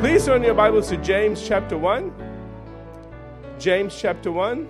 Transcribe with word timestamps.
Please 0.00 0.26
turn 0.26 0.44
your 0.44 0.54
Bibles 0.54 0.90
to 0.90 0.96
James 0.98 1.44
chapter 1.44 1.76
1. 1.76 2.12
James 3.58 4.00
chapter 4.00 4.30
1. 4.30 4.68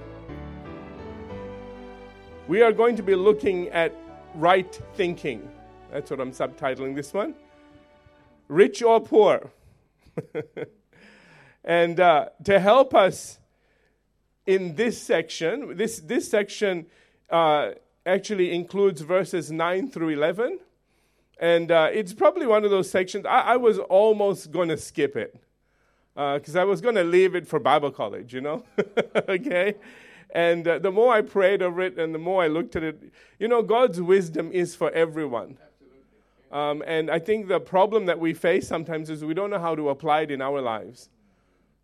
We 2.49 2.63
are 2.63 2.73
going 2.73 2.97
to 2.97 3.03
be 3.03 3.15
looking 3.15 3.69
at 3.69 3.95
right 4.35 4.81
thinking. 4.95 5.47
That's 5.93 6.11
what 6.11 6.21
I'm 6.21 6.33
subtitling 6.33 6.95
this 6.95 7.13
one. 7.13 7.35
Rich 8.49 8.81
or 8.81 9.01
poor. 9.03 9.51
and 11.63 12.01
uh, 12.01 12.31
to 12.45 12.59
help 12.59 12.95
us 12.95 13.39
in 14.47 14.77
this 14.77 14.99
section, 14.99 15.77
this, 15.77 16.01
this 16.01 16.31
section 16.31 16.87
uh, 17.29 17.73
actually 18.07 18.55
includes 18.55 19.03
verses 19.03 19.53
9 19.53 19.91
through 19.91 20.09
11. 20.09 20.59
And 21.39 21.71
uh, 21.71 21.91
it's 21.93 22.13
probably 22.13 22.47
one 22.47 22.65
of 22.65 22.71
those 22.71 22.91
sections, 22.91 23.25
I, 23.27 23.41
I 23.41 23.57
was 23.57 23.79
almost 23.79 24.51
going 24.51 24.69
to 24.69 24.77
skip 24.77 25.17
it 25.17 25.41
because 26.15 26.57
uh, 26.57 26.61
I 26.61 26.65
was 26.65 26.81
going 26.81 26.97
to 26.97 27.05
leave 27.05 27.37
it 27.37 27.47
for 27.47 27.61
Bible 27.61 27.93
college, 27.93 28.35
you 28.35 28.41
know? 28.41 28.65
okay? 29.29 29.75
And 30.31 30.67
uh, 30.67 30.79
the 30.81 30.91
more 30.91 31.15
I 31.15 31.23
prayed 31.23 31.63
over 31.63 31.81
it 31.81 31.97
and 31.97 32.13
the 32.13 32.19
more 32.19 32.43
I 32.43 32.49
looked 32.49 32.75
at 32.75 32.83
it, 32.83 33.13
you 33.39 33.47
know, 33.47 33.63
God's 33.63 34.01
wisdom 34.01 34.51
is 34.53 34.75
for 34.75 34.91
everyone. 34.91 35.59
Um, 36.51 36.83
and 36.87 37.11
I 37.11 37.19
think 37.19 37.49
the 37.49 37.61
problem 37.61 38.07
that 38.07 38.19
we 38.19 38.35
face 38.35 38.67
sometimes 38.67 39.11
is 39.11 39.25
we 39.25 39.35
don't 39.35 39.51
know 39.51 39.59
how 39.59 39.75
to 39.75 39.91
apply 39.91 40.23
it 40.23 40.31
in 40.31 40.43
our 40.43 40.61
lives. 40.61 41.09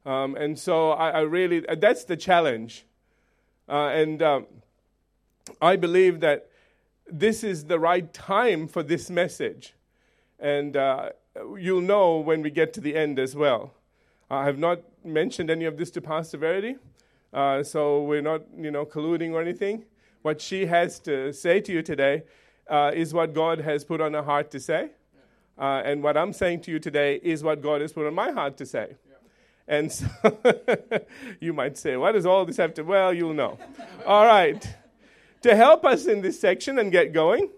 Um, 0.04 0.36
and 0.36 0.58
so 0.58 0.90
I, 0.90 1.10
I, 1.10 1.20
really, 1.20 1.60
that's 1.60 2.04
the 2.04 2.16
challenge. 2.16 2.84
Uh, 3.68 3.88
and 3.88 4.22
um, 4.22 4.46
I 5.60 5.76
believe 5.76 6.20
that 6.20 6.50
this 7.10 7.44
is 7.44 7.64
the 7.64 7.78
right 7.78 8.12
time 8.12 8.66
for 8.68 8.82
this 8.82 9.10
message. 9.10 9.74
And 10.38 10.76
uh, 10.76 11.10
you'll 11.56 11.80
know 11.80 12.18
when 12.18 12.42
we 12.42 12.50
get 12.50 12.72
to 12.74 12.80
the 12.80 12.96
end 12.96 13.18
as 13.18 13.34
well. 13.34 13.74
I 14.30 14.44
have 14.44 14.58
not 14.58 14.80
mentioned 15.04 15.50
any 15.50 15.64
of 15.64 15.76
this 15.76 15.90
to 15.92 16.00
Pastor 16.00 16.38
Verity, 16.38 16.76
uh, 17.32 17.62
so 17.62 18.02
we're 18.02 18.22
not, 18.22 18.42
you 18.56 18.70
know, 18.70 18.86
colluding 18.86 19.32
or 19.32 19.42
anything. 19.42 19.84
What 20.22 20.40
she 20.40 20.66
has 20.66 20.98
to 21.00 21.32
say 21.32 21.60
to 21.60 21.72
you 21.72 21.82
today 21.82 22.22
uh, 22.68 22.92
is 22.94 23.12
what 23.12 23.34
God 23.34 23.60
has 23.60 23.84
put 23.84 24.00
on 24.00 24.14
her 24.14 24.22
heart 24.22 24.50
to 24.52 24.60
say. 24.60 24.90
Uh, 25.58 25.82
and 25.84 26.02
what 26.02 26.16
I'm 26.16 26.32
saying 26.32 26.62
to 26.62 26.70
you 26.70 26.78
today 26.78 27.20
is 27.22 27.44
what 27.44 27.60
God 27.60 27.80
has 27.80 27.92
put 27.92 28.06
on 28.06 28.14
my 28.14 28.30
heart 28.30 28.56
to 28.56 28.66
say. 28.66 28.96
And 29.68 29.92
so 29.92 30.06
you 31.40 31.52
might 31.52 31.78
say, 31.78 31.96
what 31.96 32.12
does 32.12 32.26
all 32.26 32.44
this 32.44 32.56
have 32.56 32.74
to? 32.74 32.82
Well, 32.82 33.12
you'll 33.12 33.34
know. 33.34 33.58
all 34.06 34.26
right 34.26 34.66
to 35.44 35.54
help 35.54 35.84
us 35.84 36.06
in 36.06 36.22
this 36.22 36.40
section 36.40 36.78
and 36.78 36.90
get 36.90 37.12
going, 37.12 37.50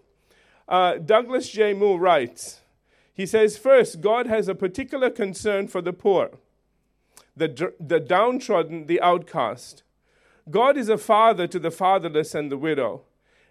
uh, 0.67 0.95
Douglas 0.97 1.49
J. 1.49 1.73
Moo 1.73 1.97
writes, 1.97 2.61
he 3.15 3.25
says, 3.25 3.57
First, 3.57 4.01
God 4.01 4.27
has 4.27 4.49
a 4.49 4.57
particular 4.57 5.09
concern 5.09 5.69
for 5.69 5.81
the 5.81 5.93
poor, 5.93 6.31
the, 7.37 7.73
the 7.79 8.01
downtrodden, 8.01 8.87
the 8.87 9.01
outcast. 9.01 9.85
God 10.51 10.77
is 10.77 10.89
a 10.89 10.99
father 10.99 11.47
to 11.47 11.61
the 11.61 11.71
fatherless 11.71 12.35
and 12.35 12.51
the 12.51 12.57
widow, 12.57 13.03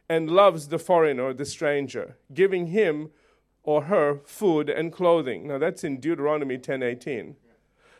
and 0.09 0.29
loves 0.29 0.67
the 0.67 0.79
foreigner, 0.79 1.33
the 1.33 1.45
stranger, 1.45 2.17
giving 2.33 2.67
him 2.67 3.11
or 3.63 3.83
her 3.83 4.19
food 4.25 4.69
and 4.69 4.91
clothing. 4.91 5.47
Now 5.47 5.59
that's 5.59 5.85
in 5.85 6.01
Deuteronomy 6.01 6.57
10:18. 6.57 7.37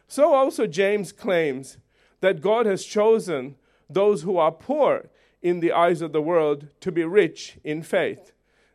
So 0.10 0.34
also 0.34 0.68
James 0.68 1.14
claims 1.14 1.78
that 2.20 2.42
God 2.42 2.66
has 2.66 2.84
chosen 2.84 3.56
those 3.90 4.24
who 4.24 4.36
are 4.36 4.52
poor 4.52 5.10
in 5.46 5.60
the 5.60 5.72
eyes 5.72 6.02
of 6.02 6.12
the 6.12 6.24
world 6.24 6.66
to 6.80 6.92
be 6.92 7.04
rich 7.04 7.60
in 7.64 7.84
faith. 7.84 8.32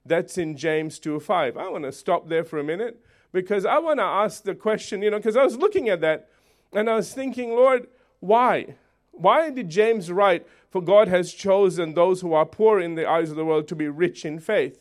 That's 0.07 0.39
in 0.39 0.57
James 0.57 1.01
2 1.01 1.19
5. 1.19 1.57
I 1.57 1.69
want 1.69 1.83
to 1.83 1.91
stop 1.91 2.29
there 2.29 2.45
for 2.45 2.61
a 2.61 2.65
minute 2.65 3.05
because 3.33 3.67
I 3.67 3.79
want 3.79 3.99
to 3.99 4.05
ask 4.05 4.45
the 4.45 4.55
question, 4.55 5.03
you 5.03 5.11
know, 5.11 5.17
because 5.17 5.37
I 5.37 5.43
was 5.43 5.57
looking 5.57 5.89
at 5.89 6.01
that 6.03 6.29
and 6.73 6.89
I 6.89 6.95
was 6.95 7.13
thinking, 7.13 7.51
Lord, 7.57 7.89
why? 8.21 8.77
Why 9.11 9.51
did 9.51 9.69
James 9.69 10.13
write, 10.13 10.47
For 10.71 10.81
God 10.81 11.09
has 11.09 11.35
chosen 11.35 11.95
those 11.95 12.21
who 12.21 12.35
are 12.35 12.47
poor 12.47 12.79
in 12.79 12.95
the 12.95 13.11
eyes 13.11 13.31
of 13.31 13.37
the 13.37 13.45
world 13.45 13.67
to 13.67 13.75
be 13.75 13.89
rich 13.89 14.25
in 14.25 14.39
faith? 14.39 14.81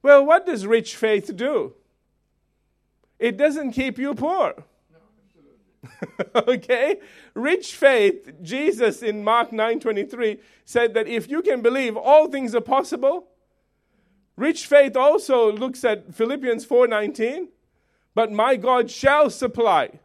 Well, 0.00 0.24
what 0.24 0.46
does 0.46 0.66
rich 0.66 0.96
faith 0.96 1.36
do? 1.36 1.74
It 3.18 3.36
doesn't 3.36 3.72
keep 3.72 3.98
you 3.98 4.14
poor. 4.14 4.64
okay? 6.34 7.00
Rich 7.34 7.74
faith, 7.74 8.32
Jesus 8.42 9.02
in 9.02 9.24
Mark 9.24 9.50
9:23 9.50 10.40
said 10.64 10.94
that 10.94 11.06
if 11.06 11.30
you 11.30 11.42
can 11.42 11.62
believe, 11.62 11.96
all 11.96 12.28
things 12.28 12.54
are 12.54 12.60
possible. 12.60 13.28
Rich 14.36 14.66
faith 14.66 14.96
also 14.96 15.50
looks 15.52 15.84
at 15.84 16.14
Philippians 16.14 16.66
4:19, 16.66 17.48
but 18.14 18.32
my 18.32 18.56
God 18.56 18.90
shall 18.90 19.30
supply. 19.30 20.00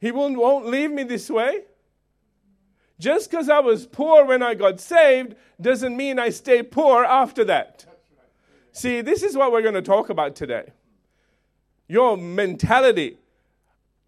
He 0.00 0.10
won't, 0.10 0.38
won't 0.38 0.66
leave 0.66 0.90
me 0.90 1.02
this 1.02 1.28
way. 1.30 1.62
Just 2.98 3.30
because 3.30 3.48
I 3.48 3.60
was 3.60 3.86
poor 3.86 4.24
when 4.26 4.42
I 4.42 4.54
got 4.54 4.80
saved 4.80 5.34
doesn't 5.60 5.96
mean 5.96 6.18
I 6.18 6.30
stay 6.30 6.62
poor 6.62 7.04
after 7.04 7.44
that. 7.44 7.86
See, 8.72 9.00
this 9.00 9.22
is 9.22 9.36
what 9.36 9.52
we're 9.52 9.62
going 9.62 9.74
to 9.74 9.82
talk 9.82 10.10
about 10.10 10.34
today. 10.34 10.72
Your 11.88 12.16
mentality 12.16 13.18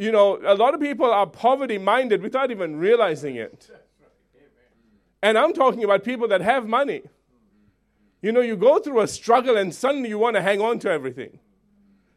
you 0.02 0.10
know, 0.10 0.40
a 0.44 0.54
lot 0.54 0.74
of 0.74 0.80
people 0.80 1.06
are 1.06 1.26
poverty 1.26 1.78
minded 1.78 2.22
without 2.22 2.50
even 2.50 2.76
realizing 2.76 3.36
it. 3.36 3.70
And 5.22 5.38
I'm 5.38 5.52
talking 5.52 5.84
about 5.84 6.02
people 6.02 6.26
that 6.28 6.40
have 6.40 6.66
money. 6.66 7.02
You 8.20 8.32
know, 8.32 8.40
you 8.40 8.56
go 8.56 8.80
through 8.80 9.00
a 9.00 9.06
struggle 9.06 9.56
and 9.56 9.72
suddenly 9.72 10.08
you 10.08 10.18
want 10.18 10.34
to 10.34 10.42
hang 10.42 10.60
on 10.60 10.80
to 10.80 10.90
everything. 10.90 11.38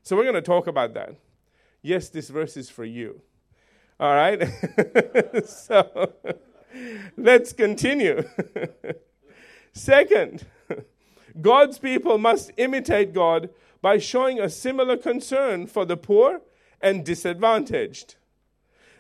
So 0.02 0.16
we're 0.16 0.24
going 0.24 0.36
to 0.36 0.42
talk 0.42 0.66
about 0.66 0.96
that. 0.96 1.16
Yes, 1.84 2.10
this 2.10 2.30
verse 2.30 2.58
is 2.58 2.72
for 2.72 2.84
you. 2.84 3.22
All 4.00 4.14
right? 4.14 4.42
so 5.46 6.14
let's 7.16 7.54
continue. 7.54 8.24
Second, 9.74 10.48
God's 11.40 11.78
people 11.78 12.18
must 12.18 12.52
imitate 12.58 13.14
God 13.14 13.50
by 13.82 14.00
showing 14.00 14.40
a 14.40 14.50
similar 14.50 14.98
concern 14.98 15.68
for 15.68 15.86
the 15.86 15.98
poor 15.98 16.42
and 16.82 17.06
disadvantaged. 17.06 18.16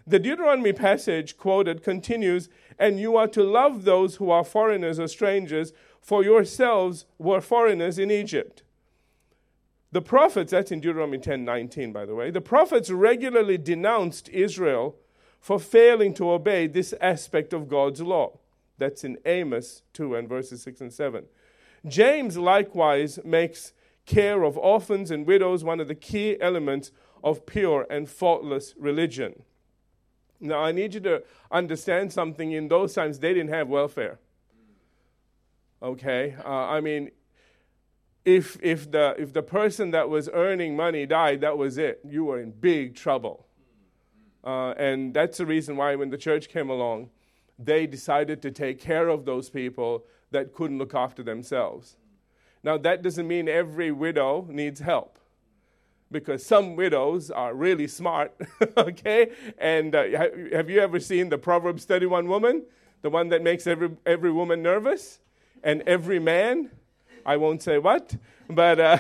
The 0.08 0.19
Deuteronomy 0.19 0.74
passage 0.74 1.36
quoted 1.38 1.84
continues, 1.84 2.47
and 2.78 3.00
you 3.00 3.18
are 3.18 3.28
to 3.30 3.44
love 3.44 3.84
those 3.84 4.18
who 4.18 4.30
are 4.30 4.44
foreigners 4.44 5.00
or 5.00 5.08
strangers, 5.08 5.74
for 6.00 6.24
yourselves 6.24 7.06
were 7.18 7.41
foreigners 7.41 7.97
in 7.97 8.12
Egypt. 8.12 8.62
The 9.91 10.02
prophets, 10.02 10.52
that's 10.52 10.72
in 10.72 10.81
Deuteronomy 10.81 11.18
10 11.18 11.44
19, 11.46 11.91
by 11.91 12.06
the 12.06 12.13
way, 12.13 12.30
the 12.30 12.41
prophets 12.41 12.91
regularly 12.91 13.58
denounced 13.58 14.30
Israel 14.30 14.96
for 15.40 15.59
failing 15.59 16.13
to 16.16 16.31
obey 16.31 16.68
this 16.68 16.94
aspect 17.00 17.53
of 17.53 17.68
God's 17.68 18.02
law. 18.02 18.38
That's 18.78 19.03
in 19.03 19.18
Amos 19.25 19.84
2 19.94 20.16
and 20.16 20.28
verses 20.28 20.62
6 20.63 20.81
and 20.81 20.94
7. 20.94 21.25
James 21.88 22.38
likewise 22.38 23.19
makes 23.24 23.74
care 24.06 24.44
of 24.44 24.57
orphans 24.57 25.12
and 25.12 25.25
widows 25.25 25.63
one 25.63 25.80
of 25.80 25.88
the 25.88 25.96
key 25.96 26.38
elements 26.42 26.92
of 27.24 27.46
pure 27.46 27.88
and 27.90 28.09
faultless 28.09 28.74
religion. 28.78 29.44
Now, 30.40 30.59
I 30.59 30.72
need 30.72 30.94
you 30.94 31.00
to 31.02 31.24
understand 31.52 32.12
something. 32.12 32.52
In 32.52 32.68
those 32.68 32.94
times, 32.94 33.20
they 33.20 33.34
didn't 33.34 33.50
have 33.50 33.68
welfare. 33.68 34.20
Okay? 35.81 36.36
Uh, 36.44 36.50
I 36.50 36.81
mean, 36.81 37.12
if, 38.25 38.58
if, 38.62 38.92
the, 38.92 39.16
if 39.18 39.34
the 39.34 39.44
person 39.44 39.92
that 39.92 40.09
was 40.09 40.30
earning 40.34 40.75
money 40.75 41.06
died, 41.06 41.42
that 41.42 41.58
was 41.58 41.78
it. 41.78 42.02
You 42.08 42.25
were 42.25 42.40
in 42.40 42.52
big 42.52 42.96
trouble. 42.96 43.46
Uh, 44.44 44.72
and 44.72 45.14
that's 45.14 45.38
the 45.38 45.46
reason 45.46 45.78
why, 45.78 45.96
when 45.96 46.09
the 46.09 46.18
church 46.18 46.50
came 46.50 46.70
along, 46.70 47.09
they 47.58 47.88
decided 47.88 48.42
to 48.42 48.52
take 48.52 48.80
care 48.80 49.08
of 49.08 49.25
those 49.25 49.50
people 49.50 50.06
that 50.31 50.54
couldn't 50.54 50.78
look 50.78 50.94
after 50.94 51.24
themselves. 51.24 51.96
Now, 52.64 52.78
that 52.80 53.02
doesn't 53.02 53.28
mean 53.28 53.48
every 53.48 53.92
widow 53.92 54.48
needs 54.50 54.80
help 54.80 55.19
because 56.12 56.46
some 56.46 56.75
widows 56.75 57.31
are 57.31 57.54
really 57.54 57.88
smart, 57.88 58.34
okay? 58.78 59.31
And 59.57 59.96
uh, 59.96 60.04
have 60.52 60.69
you 60.69 60.80
ever 60.80 61.00
seen 61.00 61.30
the 61.30 61.38
Proverbs 61.38 61.86
31 61.86 62.28
woman? 62.28 62.63
The 63.02 63.10
one 63.10 63.30
that 63.30 63.44
makes 63.44 63.68
every, 63.68 63.92
every 64.06 64.31
woman 64.31 64.62
nervous? 64.62 65.19
And 65.63 65.81
every 65.88 66.19
man? 66.19 66.72
I 67.25 67.38
won't 67.38 67.63
say 67.63 67.80
what, 67.80 68.16
but 68.48 68.80
uh, 68.80 68.98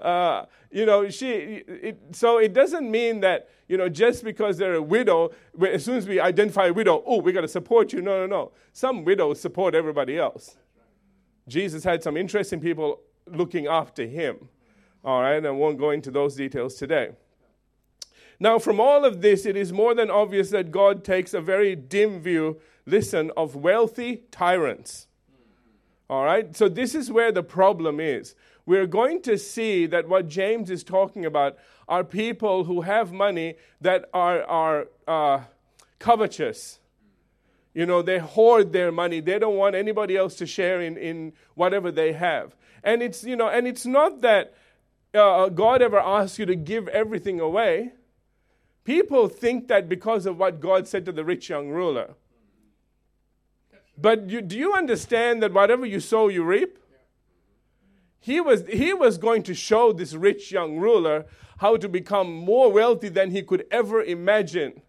uh, 0.00 0.46
you 0.70 0.84
know, 0.84 1.08
she. 1.08 1.30
It, 1.30 2.00
so 2.10 2.38
it 2.38 2.52
doesn't 2.52 2.90
mean 2.90 3.20
that 3.20 3.48
you 3.68 3.76
know 3.76 3.88
just 3.88 4.24
because 4.24 4.58
they're 4.58 4.74
a 4.74 4.82
widow, 4.82 5.30
as 5.64 5.84
soon 5.84 5.96
as 5.96 6.08
we 6.08 6.18
identify 6.18 6.66
a 6.66 6.72
widow, 6.72 7.04
oh, 7.06 7.20
we 7.20 7.30
got 7.30 7.42
to 7.42 7.48
support 7.48 7.92
you. 7.92 8.02
No, 8.02 8.18
no, 8.18 8.26
no. 8.26 8.52
Some 8.72 9.04
widows 9.04 9.40
support 9.40 9.76
everybody 9.76 10.18
else. 10.18 10.56
Jesus 11.46 11.84
had 11.84 12.02
some 12.02 12.16
interesting 12.16 12.60
people 12.60 13.00
looking 13.26 13.68
after 13.68 14.04
him. 14.04 14.48
All 15.04 15.22
right, 15.22 15.44
I 15.44 15.50
won't 15.50 15.78
go 15.78 15.90
into 15.90 16.10
those 16.10 16.34
details 16.34 16.74
today. 16.74 17.10
Now, 18.40 18.58
from 18.58 18.78
all 18.78 19.04
of 19.04 19.20
this, 19.20 19.46
it 19.46 19.56
is 19.56 19.72
more 19.72 19.94
than 19.94 20.10
obvious 20.10 20.50
that 20.50 20.70
God 20.70 21.04
takes 21.04 21.34
a 21.34 21.40
very 21.40 21.74
dim 21.74 22.20
view, 22.20 22.60
listen, 22.86 23.32
of 23.36 23.56
wealthy 23.56 24.22
tyrants. 24.30 25.06
All 26.08 26.24
right? 26.24 26.56
So, 26.56 26.68
this 26.68 26.94
is 26.94 27.10
where 27.10 27.32
the 27.32 27.42
problem 27.42 27.98
is. 27.98 28.34
We're 28.64 28.86
going 28.86 29.22
to 29.22 29.38
see 29.38 29.86
that 29.86 30.08
what 30.08 30.28
James 30.28 30.70
is 30.70 30.84
talking 30.84 31.24
about 31.24 31.56
are 31.88 32.04
people 32.04 32.64
who 32.64 32.82
have 32.82 33.12
money 33.12 33.56
that 33.80 34.08
are, 34.12 34.42
are 34.42 34.88
uh, 35.08 35.40
covetous. 35.98 36.78
You 37.74 37.86
know, 37.86 38.02
they 38.02 38.18
hoard 38.18 38.72
their 38.72 38.92
money. 38.92 39.20
They 39.20 39.38
don't 39.38 39.56
want 39.56 39.74
anybody 39.74 40.16
else 40.16 40.34
to 40.36 40.46
share 40.46 40.80
in, 40.80 40.96
in 40.96 41.32
whatever 41.54 41.90
they 41.90 42.12
have. 42.12 42.54
And 42.84 43.02
it's, 43.02 43.24
you 43.24 43.36
know, 43.36 43.48
and 43.48 43.66
it's 43.66 43.86
not 43.86 44.20
that 44.20 44.54
uh, 45.14 45.48
God 45.48 45.82
ever 45.82 45.98
asks 45.98 46.38
you 46.38 46.46
to 46.46 46.54
give 46.54 46.88
everything 46.88 47.40
away. 47.40 47.92
People 48.84 49.28
think 49.28 49.68
that 49.68 49.88
because 49.88 50.26
of 50.26 50.38
what 50.38 50.60
God 50.60 50.88
said 50.88 51.04
to 51.06 51.12
the 51.12 51.24
rich 51.24 51.48
young 51.48 51.68
ruler. 51.68 52.14
But 53.96 54.30
you, 54.30 54.40
do 54.40 54.56
you 54.56 54.72
understand 54.72 55.42
that 55.42 55.52
whatever 55.52 55.84
you 55.84 56.00
sow, 56.00 56.28
you 56.28 56.44
reap? 56.44 56.78
He 58.20 58.40
was, 58.40 58.66
he 58.66 58.94
was 58.94 59.18
going 59.18 59.42
to 59.44 59.54
show 59.54 59.92
this 59.92 60.14
rich 60.14 60.52
young 60.52 60.78
ruler 60.78 61.26
how 61.58 61.76
to 61.76 61.88
become 61.88 62.32
more 62.32 62.70
wealthy 62.70 63.08
than 63.08 63.30
he 63.30 63.42
could 63.42 63.66
ever 63.70 64.02
imagine. 64.02 64.82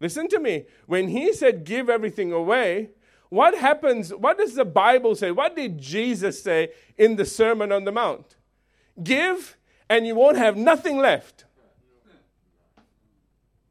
Listen 0.00 0.28
to 0.28 0.40
me. 0.40 0.64
When 0.86 1.08
he 1.08 1.32
said, 1.32 1.64
Give 1.64 1.88
everything 1.88 2.32
away, 2.32 2.90
what 3.28 3.56
happens? 3.56 4.12
What 4.12 4.38
does 4.38 4.54
the 4.54 4.64
Bible 4.64 5.14
say? 5.14 5.30
What 5.30 5.54
did 5.54 5.78
Jesus 5.78 6.42
say 6.42 6.70
in 6.98 7.16
the 7.16 7.24
Sermon 7.24 7.70
on 7.70 7.84
the 7.84 7.92
Mount? 7.92 8.36
Give, 9.02 9.56
and 9.88 10.06
you 10.06 10.14
won't 10.14 10.36
have 10.36 10.56
nothing 10.56 10.98
left. 10.98 11.44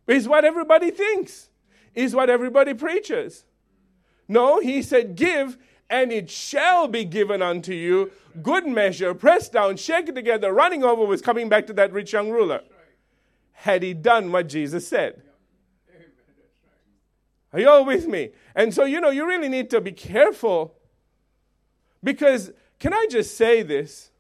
Is 0.07 0.27
what 0.27 0.43
everybody 0.43 0.89
thinks, 0.89 1.49
is 1.93 2.15
what 2.15 2.29
everybody 2.29 2.73
preaches. 2.73 3.45
No, 4.27 4.59
he 4.59 4.81
said, 4.81 5.15
Give, 5.15 5.57
and 5.89 6.11
it 6.11 6.29
shall 6.29 6.87
be 6.87 7.05
given 7.05 7.41
unto 7.41 7.73
you. 7.73 8.11
Good 8.41 8.67
measure, 8.67 9.13
pressed 9.13 9.53
down, 9.53 9.77
shaken 9.77 10.15
together, 10.15 10.53
running 10.53 10.83
over, 10.83 11.05
was 11.05 11.21
coming 11.21 11.49
back 11.49 11.67
to 11.67 11.73
that 11.73 11.91
rich 11.91 12.13
young 12.13 12.29
ruler. 12.29 12.61
Had 13.53 13.83
he 13.83 13.93
done 13.93 14.31
what 14.31 14.47
Jesus 14.47 14.87
said. 14.87 15.21
Are 17.51 17.59
you 17.59 17.69
all 17.69 17.85
with 17.85 18.07
me? 18.07 18.29
And 18.55 18.73
so, 18.73 18.85
you 18.85 19.01
know, 19.01 19.09
you 19.09 19.27
really 19.27 19.49
need 19.49 19.69
to 19.71 19.81
be 19.81 19.91
careful 19.91 20.75
because, 22.03 22.51
can 22.79 22.93
I 22.93 23.07
just 23.09 23.35
say 23.35 23.63
this? 23.63 24.11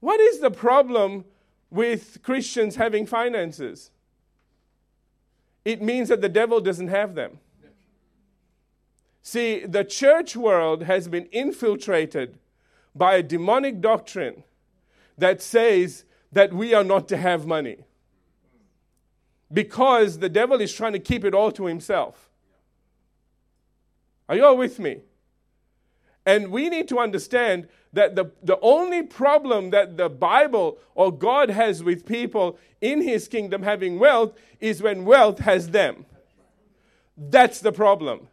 What 0.00 0.20
is 0.20 0.40
the 0.40 0.50
problem 0.50 1.24
with 1.70 2.22
Christians 2.22 2.76
having 2.76 3.06
finances? 3.06 3.90
It 5.64 5.82
means 5.82 6.08
that 6.08 6.20
the 6.20 6.28
devil 6.28 6.60
doesn't 6.60 6.88
have 6.88 7.14
them. 7.14 7.40
See, 9.22 9.66
the 9.66 9.84
church 9.84 10.36
world 10.36 10.84
has 10.84 11.08
been 11.08 11.26
infiltrated 11.32 12.38
by 12.94 13.16
a 13.16 13.22
demonic 13.22 13.80
doctrine 13.80 14.44
that 15.18 15.42
says 15.42 16.04
that 16.30 16.52
we 16.52 16.72
are 16.74 16.84
not 16.84 17.08
to 17.08 17.16
have 17.16 17.46
money 17.46 17.78
because 19.52 20.18
the 20.18 20.28
devil 20.28 20.60
is 20.60 20.72
trying 20.72 20.92
to 20.92 20.98
keep 20.98 21.24
it 21.24 21.34
all 21.34 21.50
to 21.52 21.66
himself. 21.66 22.30
Are 24.28 24.36
you 24.36 24.44
all 24.44 24.56
with 24.56 24.78
me? 24.78 25.00
And 26.26 26.50
we 26.50 26.68
need 26.68 26.88
to 26.88 26.98
understand 26.98 27.68
that 27.92 28.16
the, 28.16 28.32
the 28.42 28.58
only 28.60 29.04
problem 29.04 29.70
that 29.70 29.96
the 29.96 30.10
Bible 30.10 30.78
or 30.94 31.16
God 31.16 31.48
has 31.50 31.84
with 31.84 32.04
people 32.04 32.58
in 32.80 33.00
his 33.00 33.28
kingdom 33.28 33.62
having 33.62 33.98
wealth 33.98 34.34
is 34.60 34.82
when 34.82 35.04
wealth 35.04 35.38
has 35.38 35.70
them. 35.70 36.04
That's 37.16 37.60
the 37.60 37.72
problem. 37.72 38.28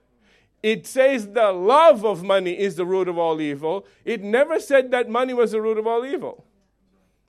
It 0.63 0.88
says 0.88 1.30
the 1.30 1.51
love 1.51 2.04
of 2.04 2.24
money 2.24 2.57
is 2.57 2.75
the 2.75 2.86
root 2.86 3.07
of 3.07 3.18
all 3.18 3.40
evil. 3.40 3.86
It 4.04 4.24
never 4.24 4.60
said 4.60 4.92
that 4.92 5.10
money 5.10 5.34
was 5.34 5.51
the 5.51 5.62
root 5.62 5.78
of 5.78 5.86
all 5.86 6.06
evil. 6.06 6.46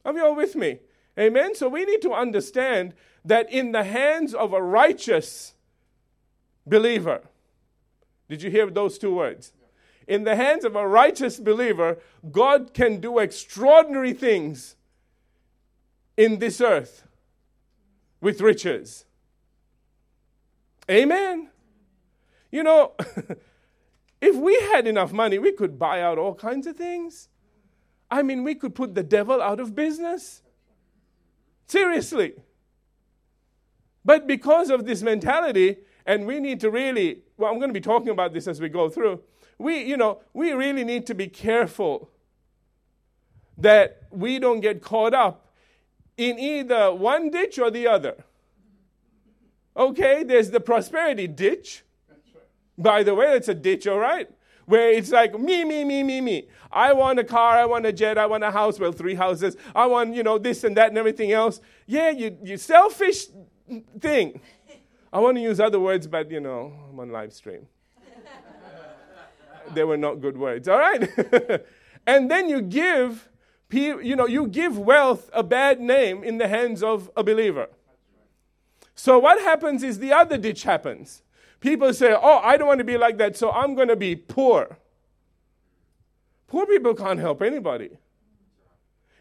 Are 0.05 0.15
you 0.15 0.25
all 0.25 0.35
with 0.35 0.57
me? 0.57 0.79
Amen? 1.19 1.55
So 1.55 1.69
we 1.69 1.85
need 1.85 2.01
to 2.03 2.13
understand 2.13 2.95
that 3.25 3.53
in 3.53 3.73
the 3.73 3.85
hands 3.85 4.35
of 4.35 4.53
a 4.53 4.63
righteous 4.63 5.55
believer, 6.67 7.23
did 8.29 8.43
you 8.43 8.51
hear 8.51 8.71
those 8.71 8.99
two 8.99 9.15
words? 9.15 9.53
In 10.07 10.25
the 10.25 10.37
hands 10.37 10.65
of 10.65 10.77
a 10.77 10.87
righteous 10.87 11.39
believer, 11.39 11.99
God 12.31 12.75
can 12.75 13.01
do 13.01 13.19
extraordinary 13.19 14.13
things 14.13 14.77
in 16.17 16.39
this 16.39 16.61
earth 16.61 17.07
with 18.21 18.41
riches. 18.41 19.05
Amen. 20.91 21.51
You 22.51 22.63
know, 22.63 22.93
if 24.21 24.37
we 24.37 24.55
had 24.73 24.87
enough 24.87 25.13
money, 25.13 25.39
we 25.39 25.53
could 25.53 25.79
buy 25.79 26.03
out 26.03 26.19
all 26.19 26.35
kinds 26.35 26.67
of 26.67 26.77
things. 26.77 27.29
I 28.11 28.23
mean, 28.23 28.45
we 28.45 28.55
could 28.55 28.75
put 28.75 28.95
the 28.95 29.03
devil 29.03 29.41
out 29.41 29.59
of 29.59 29.75
business. 29.75 30.43
Seriously. 31.67 32.35
But 34.05 34.27
because 34.27 34.71
of 34.71 34.85
this 34.85 35.03
mentality, 35.03 35.79
and 36.07 36.27
we 36.27 36.39
need 36.39 36.61
to 36.61 36.71
really, 36.71 37.23
well, 37.37 37.51
I'm 37.51 37.59
going 37.59 37.71
to 37.71 37.75
be 37.75 37.81
talking 37.81 38.11
about 38.11 38.35
this 38.35 38.47
as 38.47 38.61
we 38.61 38.69
go 38.69 38.89
through. 38.89 39.21
We, 39.59 39.83
you 39.83 39.97
know, 39.97 40.21
we 40.33 40.53
really 40.53 40.85
need 40.85 41.07
to 41.07 41.15
be 41.15 41.29
careful 41.29 42.11
that 43.59 44.03
we 44.11 44.39
don't 44.39 44.61
get 44.61 44.83
caught 44.83 45.15
up 45.15 45.53
in 46.17 46.39
either 46.39 46.93
one 46.93 47.31
ditch 47.31 47.59
or 47.59 47.71
the 47.71 47.87
other. 47.87 48.25
Okay, 49.77 50.23
there's 50.23 50.51
the 50.51 50.61
prosperity 50.61 51.27
ditch, 51.27 51.85
by 52.79 53.03
the 53.03 53.15
way, 53.15 53.37
it's 53.37 53.49
a 53.49 53.55
ditch, 53.55 53.87
all 53.87 53.99
right? 53.99 54.29
Where 54.67 54.91
it's 54.91 55.11
like 55.11 55.39
me, 55.39 55.65
me, 55.65 55.85
me, 55.85 56.03
me, 56.03 56.21
me. 56.21 56.49
I 56.73 56.93
want 56.93 57.19
a 57.19 57.25
car, 57.25 57.59
I 57.59 57.67
want 57.67 57.87
a 57.87 57.93
jet, 57.93 58.17
I 58.19 58.27
want 58.27 58.45
a 58.45 58.51
house, 58.51 58.81
well, 58.81 58.93
three 58.93 59.15
houses. 59.15 59.57
I 59.75 59.87
want, 59.87 60.15
you 60.15 60.23
know, 60.23 60.39
this 60.39 60.65
and 60.65 60.77
that 60.77 60.89
and 60.89 60.99
everything 60.99 61.33
else. 61.33 61.61
Yeah, 61.87 62.11
you, 62.11 62.37
you 62.43 62.57
selfish 62.57 63.27
thing. 64.01 64.41
I 65.13 65.21
want 65.21 65.37
to 65.37 65.41
use 65.41 65.61
other 65.61 65.79
words, 65.79 66.07
but, 66.07 66.31
you 66.31 66.41
know, 66.41 66.73
I'm 66.91 66.99
on 66.99 67.11
live 67.11 67.33
stream. 67.33 67.67
They 69.75 69.85
were 69.85 69.97
not 69.97 70.21
good 70.21 70.37
words, 70.37 70.69
all 70.69 70.79
right? 70.79 71.11
and 72.07 72.31
then 72.31 72.49
you 72.49 72.61
give, 72.61 73.29
you 73.71 74.17
know, 74.17 74.27
you 74.27 74.47
give 74.47 74.79
wealth 74.79 75.31
a 75.33 75.43
bad 75.43 75.81
name 75.81 76.23
in 76.23 76.39
the 76.39 76.49
hands 76.49 76.83
of 76.83 77.11
a 77.17 77.23
believer. 77.23 77.69
So 78.95 79.19
what 79.19 79.41
happens 79.41 79.83
is 79.83 79.99
the 79.99 80.13
other 80.13 80.39
ditch 80.39 80.63
happens. 80.63 81.23
People 81.61 81.93
say, 81.95 82.15
Oh, 82.15 82.39
I 82.39 82.57
don't 82.57 82.69
want 82.69 82.79
to 82.79 82.85
be 82.85 82.99
like 82.99 83.19
that, 83.19 83.37
so 83.37 83.51
I'm 83.51 83.75
going 83.75 83.89
to 83.89 83.97
be 83.97 84.15
poor. 84.15 84.79
Poor 86.47 86.67
people 86.67 86.95
can't 86.95 87.19
help 87.19 87.43
anybody. 87.43 87.91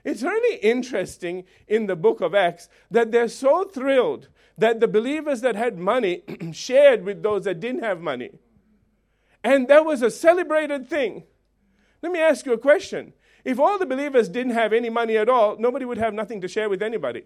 It's 0.03 0.21
really 0.21 0.57
interesting 0.57 1.45
in 1.67 1.87
the 1.87 1.95
book 1.95 2.19
of 2.21 2.35
Acts 2.35 2.67
that 2.91 3.11
they're 3.11 3.29
so 3.29 3.63
thrilled 3.63 4.27
that 4.57 4.79
the 4.79 4.87
believers 4.87 5.41
that 5.41 5.55
had 5.55 5.79
money 5.79 6.23
shared 6.51 7.03
with 7.05 7.23
those 7.23 7.45
that 7.45 7.59
didn't 7.59 7.83
have 7.83 8.01
money. 8.01 8.31
And 9.43 9.67
that 9.67 9.85
was 9.85 10.01
a 10.01 10.09
celebrated 10.09 10.89
thing. 10.89 11.23
Let 12.01 12.11
me 12.11 12.19
ask 12.19 12.45
you 12.45 12.53
a 12.53 12.57
question. 12.57 13.13
If 13.43 13.59
all 13.59 13.77
the 13.77 13.85
believers 13.85 14.29
didn't 14.29 14.53
have 14.53 14.71
any 14.71 14.89
money 14.89 15.17
at 15.17 15.27
all, 15.27 15.57
nobody 15.57 15.85
would 15.85 15.97
have 15.97 16.13
nothing 16.13 16.39
to 16.41 16.47
share 16.47 16.69
with 16.69 16.81
anybody. 16.81 17.23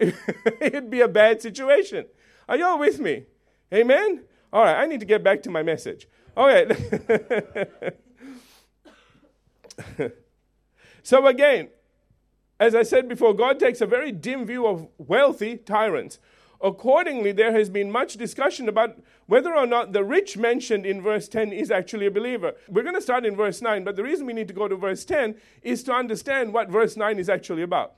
It'd 0.60 0.90
be 0.90 1.00
a 1.00 1.08
bad 1.08 1.42
situation. 1.42 2.06
Are 2.48 2.56
you 2.56 2.64
all 2.64 2.78
with 2.78 3.00
me? 3.00 3.24
Amen? 3.72 4.24
All 4.52 4.64
right, 4.64 4.80
I 4.80 4.86
need 4.86 5.00
to 5.00 5.06
get 5.06 5.22
back 5.22 5.42
to 5.44 5.50
my 5.50 5.62
message. 5.62 6.08
All 6.36 6.46
right. 6.46 6.68
so, 11.02 11.26
again, 11.26 11.68
as 12.58 12.74
I 12.74 12.82
said 12.82 13.08
before, 13.08 13.34
God 13.34 13.58
takes 13.58 13.80
a 13.80 13.86
very 13.86 14.12
dim 14.12 14.46
view 14.46 14.66
of 14.66 14.88
wealthy 14.98 15.56
tyrants. 15.56 16.18
Accordingly, 16.62 17.32
there 17.32 17.52
has 17.52 17.70
been 17.70 17.90
much 17.90 18.14
discussion 18.14 18.68
about 18.68 18.98
whether 19.30 19.54
or 19.54 19.64
not 19.64 19.92
the 19.92 20.02
rich 20.02 20.36
mentioned 20.36 20.84
in 20.84 21.00
verse 21.00 21.28
10 21.28 21.52
is 21.52 21.70
actually 21.70 22.06
a 22.06 22.10
believer. 22.10 22.52
We're 22.68 22.82
going 22.82 22.96
to 22.96 23.00
start 23.00 23.24
in 23.24 23.36
verse 23.36 23.62
9, 23.62 23.84
but 23.84 23.94
the 23.94 24.02
reason 24.02 24.26
we 24.26 24.32
need 24.32 24.48
to 24.48 24.54
go 24.54 24.66
to 24.66 24.74
verse 24.74 25.04
10 25.04 25.36
is 25.62 25.84
to 25.84 25.92
understand 25.92 26.52
what 26.52 26.68
verse 26.68 26.96
9 26.96 27.16
is 27.16 27.28
actually 27.28 27.62
about. 27.62 27.92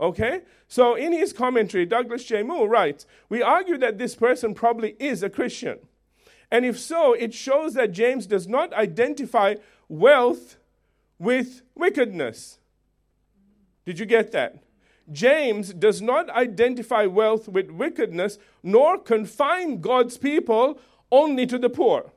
Okay? 0.00 0.40
So 0.66 0.96
in 0.96 1.12
his 1.12 1.32
commentary, 1.32 1.86
Douglas 1.86 2.24
J. 2.24 2.42
Moo 2.42 2.64
writes 2.64 3.06
We 3.28 3.42
argue 3.42 3.78
that 3.78 3.98
this 3.98 4.16
person 4.16 4.54
probably 4.54 4.96
is 4.98 5.22
a 5.22 5.30
Christian. 5.30 5.78
And 6.50 6.64
if 6.64 6.80
so, 6.80 7.12
it 7.12 7.32
shows 7.32 7.74
that 7.74 7.92
James 7.92 8.26
does 8.26 8.48
not 8.48 8.72
identify 8.72 9.54
wealth 9.88 10.56
with 11.16 11.62
wickedness. 11.76 12.58
Did 13.84 14.00
you 14.00 14.06
get 14.06 14.32
that? 14.32 14.56
James 15.10 15.72
does 15.72 16.00
not 16.00 16.30
identify 16.30 17.06
wealth 17.06 17.48
with 17.48 17.70
wickedness, 17.70 18.38
nor 18.62 18.98
confine 18.98 19.80
God's 19.80 20.16
people 20.18 20.78
only 21.10 21.46
to 21.46 21.58
the 21.58 21.70
poor. 21.70 22.12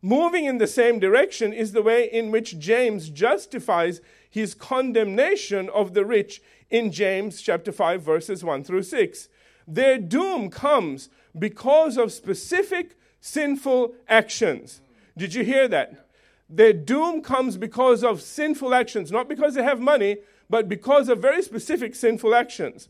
Moving 0.00 0.44
in 0.44 0.58
the 0.58 0.66
same 0.66 0.98
direction 0.98 1.52
is 1.52 1.72
the 1.72 1.82
way 1.82 2.04
in 2.04 2.30
which 2.30 2.58
James 2.58 3.08
justifies 3.08 4.00
his 4.28 4.54
condemnation 4.54 5.70
of 5.70 5.94
the 5.94 6.04
rich 6.04 6.42
in 6.70 6.92
James 6.92 7.40
chapter 7.40 7.72
5 7.72 8.02
verses 8.02 8.44
1 8.44 8.64
through 8.64 8.82
6. 8.82 9.28
Their 9.66 9.98
doom 9.98 10.50
comes 10.50 11.08
because 11.38 11.96
of 11.96 12.12
specific 12.12 12.98
sinful 13.20 13.94
actions. 14.06 14.82
Did 15.16 15.32
you 15.32 15.44
hear 15.44 15.68
that? 15.68 16.08
Their 16.50 16.72
doom 16.72 17.22
comes 17.22 17.56
because 17.56 18.04
of 18.04 18.20
sinful 18.20 18.74
actions, 18.74 19.10
not 19.10 19.28
because 19.28 19.54
they 19.54 19.62
have 19.62 19.80
money, 19.80 20.18
but 20.54 20.68
because 20.68 21.08
of 21.08 21.18
very 21.18 21.42
specific 21.42 21.96
sinful 21.96 22.32
actions. 22.32 22.88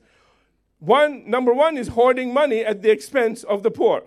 One, 0.80 1.30
number 1.30 1.54
one 1.54 1.78
is 1.78 1.88
hoarding 1.88 2.30
money 2.30 2.62
at 2.62 2.82
the 2.82 2.90
expense 2.90 3.42
of 3.42 3.62
the 3.62 3.70
poor. 3.70 4.02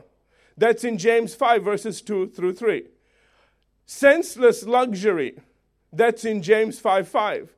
That's 0.55 0.83
in 0.83 0.99
James 0.99 1.33
5, 1.33 1.63
verses 1.63 2.03
2 2.03 2.27
through 2.27 2.53
3. 2.53 2.85
Senseless 3.87 4.63
luxury. 4.63 5.39
That's 5.91 6.23
in 6.23 6.43
James 6.43 6.79
5 6.79 7.07
5. 7.07 7.55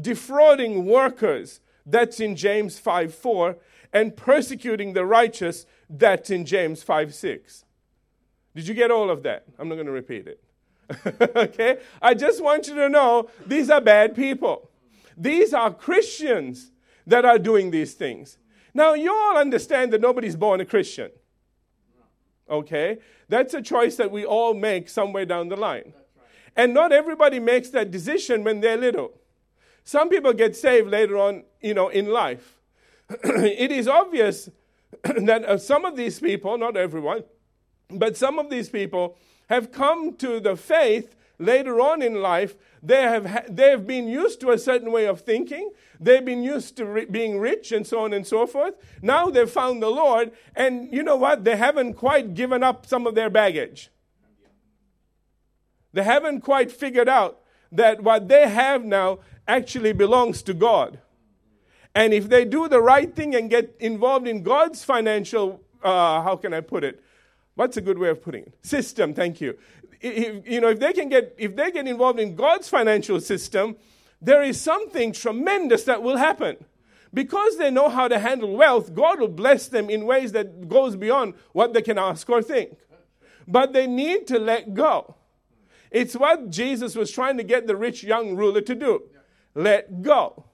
Defrauding 0.00 0.84
workers. 0.84 1.60
That's 1.86 2.18
in 2.18 2.34
James 2.34 2.80
5 2.80 3.14
4. 3.14 3.56
And 3.92 4.16
persecuting 4.16 4.94
the 4.94 5.06
righteous. 5.06 5.64
That's 5.88 6.28
in 6.28 6.44
James 6.44 6.82
5 6.82 7.14
6. 7.14 7.64
Did 8.56 8.66
you 8.66 8.74
get 8.74 8.90
all 8.90 9.10
of 9.10 9.22
that? 9.22 9.44
I'm 9.60 9.68
not 9.68 9.76
going 9.76 9.86
to 9.86 9.92
repeat 9.92 10.26
it. 10.26 10.42
okay? 11.36 11.78
I 12.02 12.14
just 12.14 12.42
want 12.42 12.66
you 12.66 12.74
to 12.74 12.88
know 12.88 13.30
these 13.46 13.70
are 13.70 13.80
bad 13.80 14.16
people. 14.16 14.70
These 15.16 15.54
are 15.54 15.72
Christians 15.72 16.72
that 17.06 17.24
are 17.24 17.38
doing 17.38 17.70
these 17.70 17.94
things. 17.94 18.38
Now, 18.74 18.94
you 18.94 19.12
all 19.12 19.38
understand 19.38 19.92
that 19.92 20.00
nobody's 20.00 20.36
born 20.36 20.60
a 20.60 20.66
Christian. 20.66 21.10
Okay? 22.48 22.98
That's 23.28 23.54
a 23.54 23.62
choice 23.62 23.96
that 23.96 24.10
we 24.10 24.24
all 24.24 24.54
make 24.54 24.88
somewhere 24.88 25.24
down 25.24 25.48
the 25.48 25.56
line. 25.56 25.94
And 26.54 26.74
not 26.74 26.92
everybody 26.92 27.38
makes 27.38 27.70
that 27.70 27.90
decision 27.90 28.44
when 28.44 28.60
they're 28.60 28.76
little. 28.76 29.12
Some 29.84 30.08
people 30.08 30.32
get 30.32 30.56
saved 30.56 30.88
later 30.88 31.16
on, 31.16 31.44
you 31.60 31.74
know, 31.74 31.88
in 31.88 32.06
life. 32.06 32.58
it 33.24 33.70
is 33.70 33.86
obvious 33.86 34.50
that 35.02 35.44
uh, 35.44 35.58
some 35.58 35.84
of 35.84 35.96
these 35.96 36.18
people, 36.18 36.58
not 36.58 36.76
everyone, 36.76 37.24
but 37.90 38.16
some 38.16 38.38
of 38.38 38.50
these 38.50 38.68
people 38.68 39.16
have 39.48 39.70
come 39.70 40.16
to 40.16 40.40
the 40.40 40.56
faith 40.56 41.14
later 41.38 41.80
on 41.80 42.02
in 42.02 42.22
life. 42.22 42.56
They 42.82 43.02
have, 43.02 43.54
they 43.54 43.70
have 43.70 43.86
been 43.86 44.08
used 44.08 44.40
to 44.40 44.50
a 44.50 44.58
certain 44.58 44.92
way 44.92 45.06
of 45.06 45.20
thinking. 45.20 45.70
They've 45.98 46.24
been 46.24 46.42
used 46.42 46.76
to 46.76 46.86
ri- 46.86 47.04
being 47.06 47.38
rich 47.38 47.72
and 47.72 47.86
so 47.86 48.00
on 48.00 48.12
and 48.12 48.26
so 48.26 48.46
forth. 48.46 48.74
Now 49.02 49.30
they've 49.30 49.50
found 49.50 49.82
the 49.82 49.90
Lord, 49.90 50.32
and 50.54 50.92
you 50.92 51.02
know 51.02 51.16
what? 51.16 51.44
They 51.44 51.56
haven't 51.56 51.94
quite 51.94 52.34
given 52.34 52.62
up 52.62 52.86
some 52.86 53.06
of 53.06 53.14
their 53.14 53.30
baggage. 53.30 53.90
They 55.92 56.04
haven't 56.04 56.42
quite 56.42 56.70
figured 56.70 57.08
out 57.08 57.40
that 57.72 58.02
what 58.02 58.28
they 58.28 58.48
have 58.48 58.84
now 58.84 59.20
actually 59.48 59.92
belongs 59.92 60.42
to 60.42 60.54
God. 60.54 61.00
And 61.94 62.12
if 62.12 62.28
they 62.28 62.44
do 62.44 62.68
the 62.68 62.82
right 62.82 63.14
thing 63.14 63.34
and 63.34 63.48
get 63.48 63.74
involved 63.80 64.28
in 64.28 64.42
God's 64.42 64.84
financial, 64.84 65.62
uh, 65.82 66.22
how 66.22 66.36
can 66.36 66.52
I 66.52 66.60
put 66.60 66.84
it? 66.84 67.02
What's 67.54 67.78
a 67.78 67.80
good 67.80 67.98
way 67.98 68.10
of 68.10 68.22
putting 68.22 68.42
it? 68.42 68.54
System, 68.60 69.14
thank 69.14 69.40
you. 69.40 69.56
If, 70.00 70.46
you 70.48 70.60
know, 70.60 70.68
if 70.68 70.80
they 70.80 70.92
can 70.92 71.08
get, 71.08 71.34
if 71.38 71.56
they 71.56 71.70
get 71.70 71.86
involved 71.86 72.18
in 72.18 72.36
God's 72.36 72.68
financial 72.68 73.20
system, 73.20 73.76
there 74.20 74.42
is 74.42 74.60
something 74.60 75.12
tremendous 75.12 75.84
that 75.84 76.02
will 76.02 76.16
happen. 76.16 76.56
Because 77.14 77.56
they 77.56 77.70
know 77.70 77.88
how 77.88 78.08
to 78.08 78.18
handle 78.18 78.56
wealth, 78.56 78.94
God 78.94 79.20
will 79.20 79.28
bless 79.28 79.68
them 79.68 79.88
in 79.88 80.04
ways 80.04 80.32
that 80.32 80.68
goes 80.68 80.96
beyond 80.96 81.34
what 81.52 81.72
they 81.72 81.82
can 81.82 81.98
ask 81.98 82.28
or 82.28 82.42
think. 82.42 82.76
But 83.48 83.72
they 83.72 83.86
need 83.86 84.26
to 84.26 84.38
let 84.38 84.74
go. 84.74 85.14
It's 85.90 86.14
what 86.14 86.50
Jesus 86.50 86.94
was 86.94 87.10
trying 87.10 87.36
to 87.38 87.44
get 87.44 87.66
the 87.66 87.76
rich 87.76 88.02
young 88.02 88.36
ruler 88.36 88.60
to 88.60 88.74
do. 88.74 89.04
Let 89.54 90.02
go. 90.02 90.44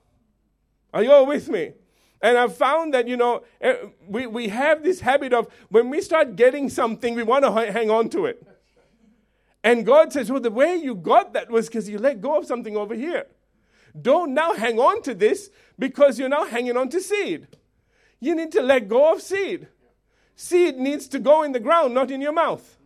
Are 0.95 1.03
you 1.03 1.11
all 1.11 1.27
with 1.27 1.49
me? 1.49 1.73
And 2.21 2.39
I've 2.39 2.57
found 2.57 2.95
that, 2.95 3.09
you 3.09 3.17
know, 3.17 3.43
eh, 3.61 3.75
we, 4.07 4.29
we 4.29 4.49
have 4.49 4.85
this 4.85 5.01
habit 5.01 5.33
of 5.33 5.49
when 5.71 5.91
we 5.91 6.01
start 6.01 6.37
getting 6.37 6.69
something, 6.69 7.17
we 7.17 7.25
want 7.25 7.45
to 7.45 7.51
hang 7.51 7.91
on 7.91 8.09
to 8.11 8.27
it. 8.27 8.47
And 9.65 9.87
God 9.87 10.13
says, 10.13 10.31
well, 10.31 10.41
the 10.41 10.51
way 10.51 10.77
you 10.77 10.95
got 10.95 11.33
that 11.35 11.51
was 11.51 11.69
because 11.69 11.89
you 11.89 11.99
let 11.99 12.21
go 12.21 12.39
of 12.39 12.47
something 12.47 12.77
over 12.77 12.95
here. 12.95 13.27
Don't 14.01 14.35
now 14.35 14.55
hang 14.55 14.79
on 14.79 15.03
to 15.03 15.15
this 15.15 15.51
because 15.79 16.19
you're 16.19 16.29
now 16.29 16.45
hanging 16.45 16.77
on 16.77 16.89
to 16.91 17.01
seed. 17.01 17.47
You 18.19 18.35
need 18.35 18.53
to 18.53 18.63
let 18.63 18.89
go 18.89 19.13
of 19.13 19.23
seed. 19.23 19.69
Seed 20.35 20.79
needs 20.79 21.07
to 21.09 21.19
go 21.19 21.43
in 21.43 21.53
the 21.53 21.61
ground, 21.61 21.95
not 21.95 22.11
in 22.11 22.21
your 22.21 22.33
mouth. 22.33 22.79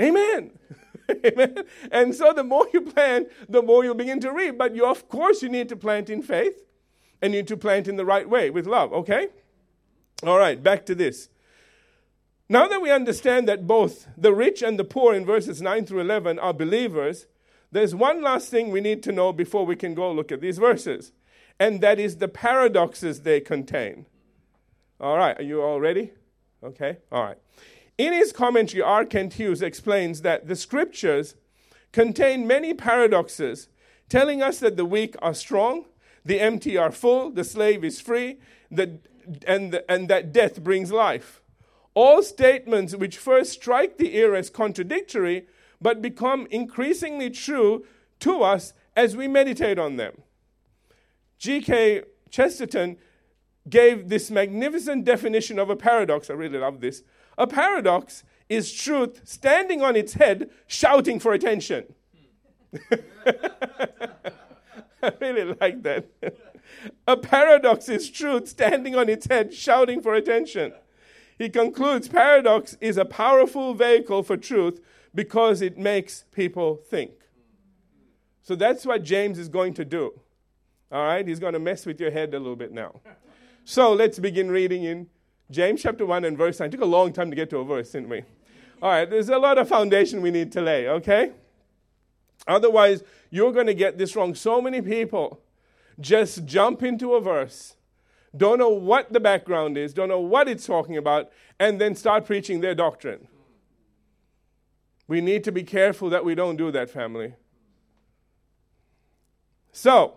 Amen. 0.00 0.50
Amen. 1.26 1.64
And 1.92 2.14
so 2.14 2.32
the 2.32 2.42
more 2.42 2.66
you 2.72 2.80
plant, 2.80 3.28
the 3.48 3.62
more 3.62 3.84
you'll 3.84 3.94
begin 3.94 4.20
to 4.20 4.32
reap. 4.32 4.58
But 4.58 4.74
you, 4.74 4.86
of 4.86 5.08
course, 5.08 5.42
you 5.42 5.48
need 5.48 5.68
to 5.68 5.76
plant 5.76 6.10
in 6.10 6.22
faith 6.22 6.64
and 7.20 7.32
you 7.32 7.40
need 7.40 7.48
to 7.48 7.56
plant 7.56 7.86
in 7.86 7.96
the 7.96 8.04
right 8.04 8.28
way 8.28 8.50
with 8.50 8.66
love, 8.66 8.92
okay? 8.92 9.28
All 10.22 10.38
right, 10.38 10.60
back 10.60 10.86
to 10.86 10.94
this. 10.94 11.28
Now 12.48 12.68
that 12.68 12.82
we 12.82 12.90
understand 12.90 13.48
that 13.48 13.66
both 13.66 14.06
the 14.18 14.34
rich 14.34 14.62
and 14.62 14.78
the 14.78 14.84
poor 14.84 15.14
in 15.14 15.24
verses 15.24 15.62
9 15.62 15.86
through 15.86 16.00
11 16.00 16.38
are 16.38 16.52
believers, 16.52 17.26
there's 17.72 17.94
one 17.94 18.22
last 18.22 18.50
thing 18.50 18.70
we 18.70 18.82
need 18.82 19.02
to 19.04 19.12
know 19.12 19.32
before 19.32 19.64
we 19.64 19.76
can 19.76 19.94
go 19.94 20.12
look 20.12 20.30
at 20.30 20.42
these 20.42 20.58
verses, 20.58 21.12
and 21.58 21.80
that 21.80 21.98
is 21.98 22.18
the 22.18 22.28
paradoxes 22.28 23.22
they 23.22 23.40
contain. 23.40 24.04
All 25.00 25.16
right, 25.16 25.38
are 25.38 25.42
you 25.42 25.62
all 25.62 25.80
ready? 25.80 26.12
Okay, 26.62 26.98
all 27.10 27.24
right. 27.24 27.38
In 27.96 28.12
his 28.12 28.30
commentary, 28.30 28.82
R. 28.82 29.04
Kent 29.06 29.34
Hughes 29.34 29.62
explains 29.62 30.20
that 30.22 30.46
the 30.46 30.56
scriptures 30.56 31.36
contain 31.92 32.46
many 32.46 32.74
paradoxes 32.74 33.68
telling 34.08 34.42
us 34.42 34.58
that 34.58 34.76
the 34.76 34.84
weak 34.84 35.16
are 35.22 35.34
strong, 35.34 35.86
the 36.24 36.40
empty 36.40 36.76
are 36.76 36.92
full, 36.92 37.30
the 37.30 37.44
slave 37.44 37.84
is 37.84 38.00
free, 38.00 38.38
the, 38.70 38.98
and, 39.46 39.72
the, 39.72 39.90
and 39.90 40.08
that 40.08 40.32
death 40.32 40.62
brings 40.62 40.92
life. 40.92 41.40
All 41.94 42.22
statements 42.22 42.94
which 42.96 43.16
first 43.16 43.52
strike 43.52 43.98
the 43.98 44.16
ear 44.16 44.34
as 44.34 44.50
contradictory, 44.50 45.46
but 45.80 46.02
become 46.02 46.46
increasingly 46.50 47.30
true 47.30 47.84
to 48.20 48.42
us 48.42 48.72
as 48.96 49.16
we 49.16 49.28
meditate 49.28 49.78
on 49.78 49.96
them. 49.96 50.22
G.K. 51.38 52.02
Chesterton 52.30 52.96
gave 53.68 54.08
this 54.08 54.30
magnificent 54.30 55.04
definition 55.04 55.58
of 55.58 55.70
a 55.70 55.76
paradox. 55.76 56.30
I 56.30 56.34
really 56.34 56.58
love 56.58 56.80
this. 56.80 57.02
A 57.38 57.46
paradox 57.46 58.24
is 58.48 58.72
truth 58.72 59.20
standing 59.24 59.82
on 59.82 59.96
its 59.96 60.14
head, 60.14 60.50
shouting 60.66 61.18
for 61.18 61.32
attention. 61.32 61.94
I 65.02 65.12
really 65.20 65.56
like 65.60 65.82
that. 65.82 66.06
a 67.06 67.16
paradox 67.16 67.88
is 67.88 68.10
truth 68.10 68.48
standing 68.48 68.94
on 68.96 69.08
its 69.08 69.26
head, 69.26 69.52
shouting 69.54 70.00
for 70.00 70.14
attention. 70.14 70.72
He 71.38 71.48
concludes 71.48 72.08
paradox 72.08 72.76
is 72.80 72.96
a 72.96 73.04
powerful 73.04 73.74
vehicle 73.74 74.22
for 74.22 74.36
truth 74.36 74.80
because 75.14 75.62
it 75.62 75.78
makes 75.78 76.24
people 76.32 76.76
think. 76.76 77.12
So 78.42 78.54
that's 78.54 78.84
what 78.84 79.02
James 79.02 79.38
is 79.38 79.48
going 79.48 79.74
to 79.74 79.84
do. 79.84 80.12
All 80.92 81.04
right? 81.04 81.26
He's 81.26 81.40
going 81.40 81.54
to 81.54 81.58
mess 81.58 81.86
with 81.86 82.00
your 82.00 82.10
head 82.10 82.34
a 82.34 82.38
little 82.38 82.56
bit 82.56 82.72
now. 82.72 83.00
So 83.64 83.92
let's 83.92 84.18
begin 84.18 84.50
reading 84.50 84.84
in 84.84 85.08
James 85.50 85.82
chapter 85.82 86.04
1 86.04 86.24
and 86.24 86.36
verse 86.36 86.60
9. 86.60 86.68
It 86.68 86.72
took 86.72 86.82
a 86.82 86.86
long 86.86 87.12
time 87.12 87.30
to 87.30 87.36
get 87.36 87.50
to 87.50 87.58
a 87.58 87.64
verse, 87.64 87.90
didn't 87.92 88.10
we? 88.10 88.22
All 88.82 88.90
right, 88.90 89.08
there's 89.08 89.30
a 89.30 89.38
lot 89.38 89.56
of 89.56 89.68
foundation 89.68 90.20
we 90.20 90.30
need 90.30 90.52
to 90.52 90.60
lay, 90.60 90.88
okay? 90.88 91.32
Otherwise, 92.46 93.02
you're 93.30 93.52
going 93.52 93.66
to 93.66 93.74
get 93.74 93.96
this 93.96 94.14
wrong. 94.14 94.34
So 94.34 94.60
many 94.60 94.82
people 94.82 95.40
just 95.98 96.44
jump 96.44 96.82
into 96.82 97.14
a 97.14 97.20
verse, 97.20 97.76
don't 98.36 98.58
know 98.58 98.68
what 98.68 99.12
the 99.12 99.20
background 99.20 99.78
is, 99.78 99.94
don't 99.94 100.08
know 100.08 100.20
what 100.20 100.48
it's 100.48 100.66
talking 100.66 100.96
about, 100.96 101.30
and 101.58 101.80
then 101.80 101.94
start 101.94 102.26
preaching 102.26 102.60
their 102.60 102.74
doctrine. 102.74 103.28
We 105.06 105.20
need 105.20 105.44
to 105.44 105.52
be 105.52 105.62
careful 105.62 106.10
that 106.10 106.24
we 106.24 106.34
don't 106.34 106.56
do 106.56 106.70
that, 106.70 106.90
family. 106.90 107.34
So, 109.72 110.14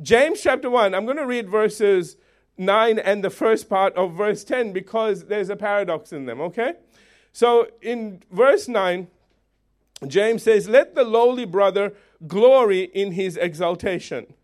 James 0.00 0.40
chapter 0.40 0.70
1, 0.70 0.94
I'm 0.94 1.04
going 1.04 1.16
to 1.16 1.26
read 1.26 1.48
verses 1.48 2.16
9 2.56 2.98
and 2.98 3.24
the 3.24 3.30
first 3.30 3.68
part 3.68 3.94
of 3.96 4.14
verse 4.14 4.44
10 4.44 4.72
because 4.72 5.24
there's 5.26 5.50
a 5.50 5.56
paradox 5.56 6.12
in 6.12 6.26
them, 6.26 6.40
okay? 6.40 6.74
So, 7.32 7.68
in 7.80 8.22
verse 8.30 8.68
9, 8.68 9.08
James 10.06 10.42
says, 10.42 10.68
Let 10.68 10.94
the 10.94 11.04
lowly 11.04 11.44
brother 11.44 11.94
glory 12.26 12.82
in 12.82 13.12
his 13.12 13.36
exaltation. 13.36 14.34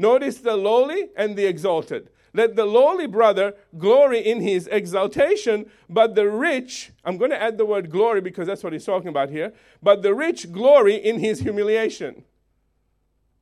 Notice 0.00 0.38
the 0.38 0.56
lowly 0.56 1.10
and 1.14 1.36
the 1.36 1.44
exalted. 1.44 2.08
Let 2.32 2.56
the 2.56 2.64
lowly 2.64 3.06
brother 3.06 3.52
glory 3.76 4.20
in 4.20 4.40
his 4.40 4.66
exaltation, 4.68 5.70
but 5.90 6.14
the 6.14 6.26
rich, 6.26 6.90
I'm 7.04 7.18
going 7.18 7.32
to 7.32 7.42
add 7.42 7.58
the 7.58 7.66
word 7.66 7.90
glory 7.90 8.22
because 8.22 8.46
that's 8.46 8.64
what 8.64 8.72
he's 8.72 8.86
talking 8.86 9.08
about 9.08 9.28
here, 9.28 9.52
but 9.82 10.00
the 10.00 10.14
rich 10.14 10.52
glory 10.52 10.94
in 10.94 11.18
his 11.18 11.40
humiliation. 11.40 12.24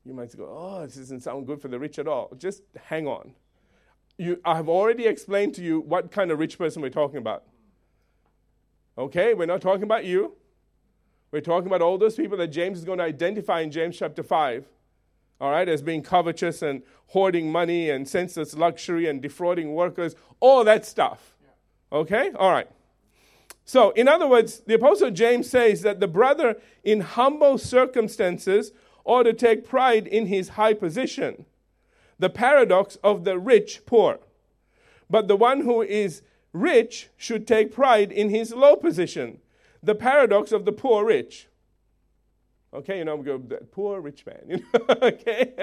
You 0.04 0.14
might 0.14 0.36
go, 0.36 0.46
oh, 0.50 0.84
this 0.84 0.96
doesn't 0.96 1.20
sound 1.20 1.46
good 1.46 1.62
for 1.62 1.68
the 1.68 1.78
rich 1.78 1.96
at 2.00 2.08
all. 2.08 2.32
Just 2.36 2.62
hang 2.86 3.06
on. 3.06 3.34
You, 4.16 4.40
I 4.44 4.56
have 4.56 4.68
already 4.68 5.06
explained 5.06 5.54
to 5.54 5.62
you 5.62 5.78
what 5.78 6.10
kind 6.10 6.32
of 6.32 6.40
rich 6.40 6.58
person 6.58 6.82
we're 6.82 6.90
talking 6.90 7.18
about. 7.18 7.44
Okay, 8.96 9.32
we're 9.32 9.46
not 9.46 9.60
talking 9.60 9.84
about 9.84 10.06
you. 10.06 10.34
We're 11.30 11.40
talking 11.40 11.68
about 11.68 11.82
all 11.82 11.98
those 11.98 12.16
people 12.16 12.36
that 12.38 12.48
James 12.48 12.78
is 12.78 12.84
going 12.84 12.98
to 12.98 13.04
identify 13.04 13.60
in 13.60 13.70
James 13.70 13.96
chapter 13.96 14.24
5, 14.24 14.66
all 15.40 15.50
right, 15.50 15.68
as 15.68 15.82
being 15.82 16.02
covetous 16.02 16.62
and 16.62 16.82
hoarding 17.08 17.50
money 17.50 17.90
and 17.90 18.08
senseless 18.08 18.54
luxury 18.54 19.06
and 19.06 19.22
defrauding 19.22 19.74
workers, 19.74 20.14
all 20.40 20.64
that 20.64 20.84
stuff. 20.84 21.36
Okay, 21.92 22.32
all 22.34 22.50
right. 22.50 22.68
So, 23.64 23.90
in 23.90 24.08
other 24.08 24.26
words, 24.26 24.60
the 24.60 24.74
Apostle 24.74 25.10
James 25.10 25.48
says 25.48 25.82
that 25.82 26.00
the 26.00 26.08
brother 26.08 26.56
in 26.84 27.00
humble 27.00 27.58
circumstances 27.58 28.72
ought 29.04 29.24
to 29.24 29.32
take 29.32 29.66
pride 29.66 30.06
in 30.06 30.26
his 30.26 30.50
high 30.50 30.74
position. 30.74 31.44
The 32.18 32.30
paradox 32.30 32.96
of 33.04 33.24
the 33.24 33.38
rich 33.38 33.82
poor. 33.86 34.20
But 35.10 35.28
the 35.28 35.36
one 35.36 35.62
who 35.62 35.82
is 35.82 36.22
rich 36.52 37.08
should 37.16 37.46
take 37.46 37.72
pride 37.72 38.10
in 38.12 38.30
his 38.30 38.52
low 38.52 38.76
position. 38.76 39.38
The 39.82 39.94
paradox 39.94 40.52
of 40.52 40.64
the 40.64 40.72
poor 40.72 41.04
rich. 41.04 41.47
Okay, 42.74 42.98
you 42.98 43.04
know, 43.04 43.16
we 43.16 43.24
go 43.24 43.38
poor 43.70 44.00
rich 44.00 44.26
man. 44.26 44.42
You 44.48 44.56
know? 44.58 44.96
okay, 45.02 45.54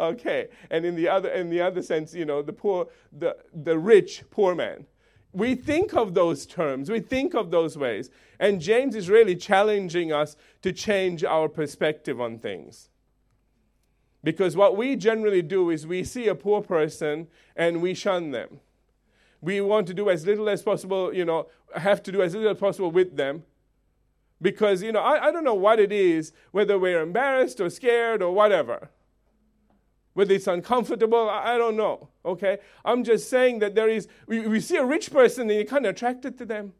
okay, 0.00 0.48
and 0.70 0.86
in 0.86 0.96
the 0.96 1.08
other, 1.08 1.28
in 1.30 1.50
the 1.50 1.60
other 1.60 1.82
sense, 1.82 2.14
you 2.14 2.24
know, 2.24 2.40
the 2.42 2.52
poor, 2.52 2.88
the 3.12 3.36
the 3.52 3.78
rich 3.78 4.24
poor 4.30 4.54
man. 4.54 4.86
We 5.32 5.54
think 5.54 5.94
of 5.94 6.14
those 6.14 6.44
terms, 6.44 6.90
we 6.90 7.00
think 7.00 7.34
of 7.34 7.50
those 7.50 7.76
ways, 7.76 8.10
and 8.40 8.60
James 8.60 8.96
is 8.96 9.08
really 9.08 9.36
challenging 9.36 10.12
us 10.12 10.36
to 10.62 10.72
change 10.72 11.22
our 11.22 11.48
perspective 11.48 12.20
on 12.20 12.38
things. 12.38 12.88
Because 14.24 14.56
what 14.56 14.76
we 14.76 14.96
generally 14.96 15.42
do 15.42 15.70
is 15.70 15.86
we 15.86 16.04
see 16.04 16.26
a 16.26 16.34
poor 16.34 16.62
person 16.62 17.28
and 17.56 17.80
we 17.80 17.94
shun 17.94 18.32
them. 18.32 18.60
We 19.40 19.60
want 19.60 19.86
to 19.86 19.94
do 19.94 20.10
as 20.10 20.26
little 20.26 20.48
as 20.48 20.62
possible, 20.62 21.14
you 21.14 21.24
know, 21.24 21.48
have 21.74 22.02
to 22.02 22.12
do 22.12 22.20
as 22.20 22.34
little 22.34 22.50
as 22.50 22.58
possible 22.58 22.90
with 22.90 23.16
them 23.16 23.44
because, 24.42 24.82
you 24.82 24.92
know, 24.92 25.00
I, 25.00 25.28
I 25.28 25.32
don't 25.32 25.44
know 25.44 25.54
what 25.54 25.78
it 25.78 25.92
is, 25.92 26.32
whether 26.52 26.78
we're 26.78 27.02
embarrassed 27.02 27.60
or 27.60 27.68
scared 27.70 28.22
or 28.22 28.32
whatever. 28.32 28.90
Whether 30.14 30.34
it's 30.34 30.46
uncomfortable, 30.46 31.28
I, 31.28 31.54
I 31.54 31.58
don't 31.58 31.76
know. 31.76 32.08
Okay? 32.24 32.58
I'm 32.84 33.04
just 33.04 33.28
saying 33.28 33.60
that 33.60 33.74
there 33.74 33.88
is, 33.88 34.08
we, 34.26 34.40
we 34.40 34.60
see 34.60 34.76
a 34.76 34.84
rich 34.84 35.12
person 35.12 35.42
and 35.42 35.52
you're 35.52 35.64
kind 35.64 35.86
of 35.86 35.90
attracted 35.90 36.38
to 36.38 36.46
them. 36.46 36.72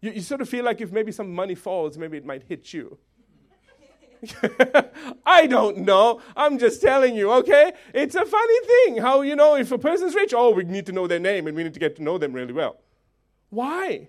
You, 0.00 0.12
you 0.12 0.20
sort 0.20 0.40
of 0.40 0.48
feel 0.48 0.64
like 0.64 0.80
if 0.80 0.92
maybe 0.92 1.12
some 1.12 1.34
money 1.34 1.54
falls, 1.54 1.96
maybe 1.96 2.18
it 2.18 2.26
might 2.26 2.42
hit 2.42 2.72
you. 2.72 2.98
I 5.26 5.46
don't 5.46 5.78
know. 5.78 6.20
I'm 6.36 6.58
just 6.58 6.82
telling 6.82 7.14
you, 7.14 7.30
okay? 7.32 7.72
It's 7.94 8.14
a 8.14 8.24
funny 8.24 8.66
thing 8.66 8.96
how, 8.98 9.22
you 9.22 9.36
know, 9.36 9.56
if 9.56 9.70
a 9.72 9.78
person's 9.78 10.14
rich, 10.14 10.34
oh, 10.34 10.50
we 10.50 10.64
need 10.64 10.86
to 10.86 10.92
know 10.92 11.06
their 11.06 11.20
name 11.20 11.46
and 11.46 11.56
we 11.56 11.62
need 11.62 11.74
to 11.74 11.80
get 11.80 11.96
to 11.96 12.02
know 12.02 12.18
them 12.18 12.32
really 12.32 12.52
well. 12.52 12.78
Why? 13.50 14.08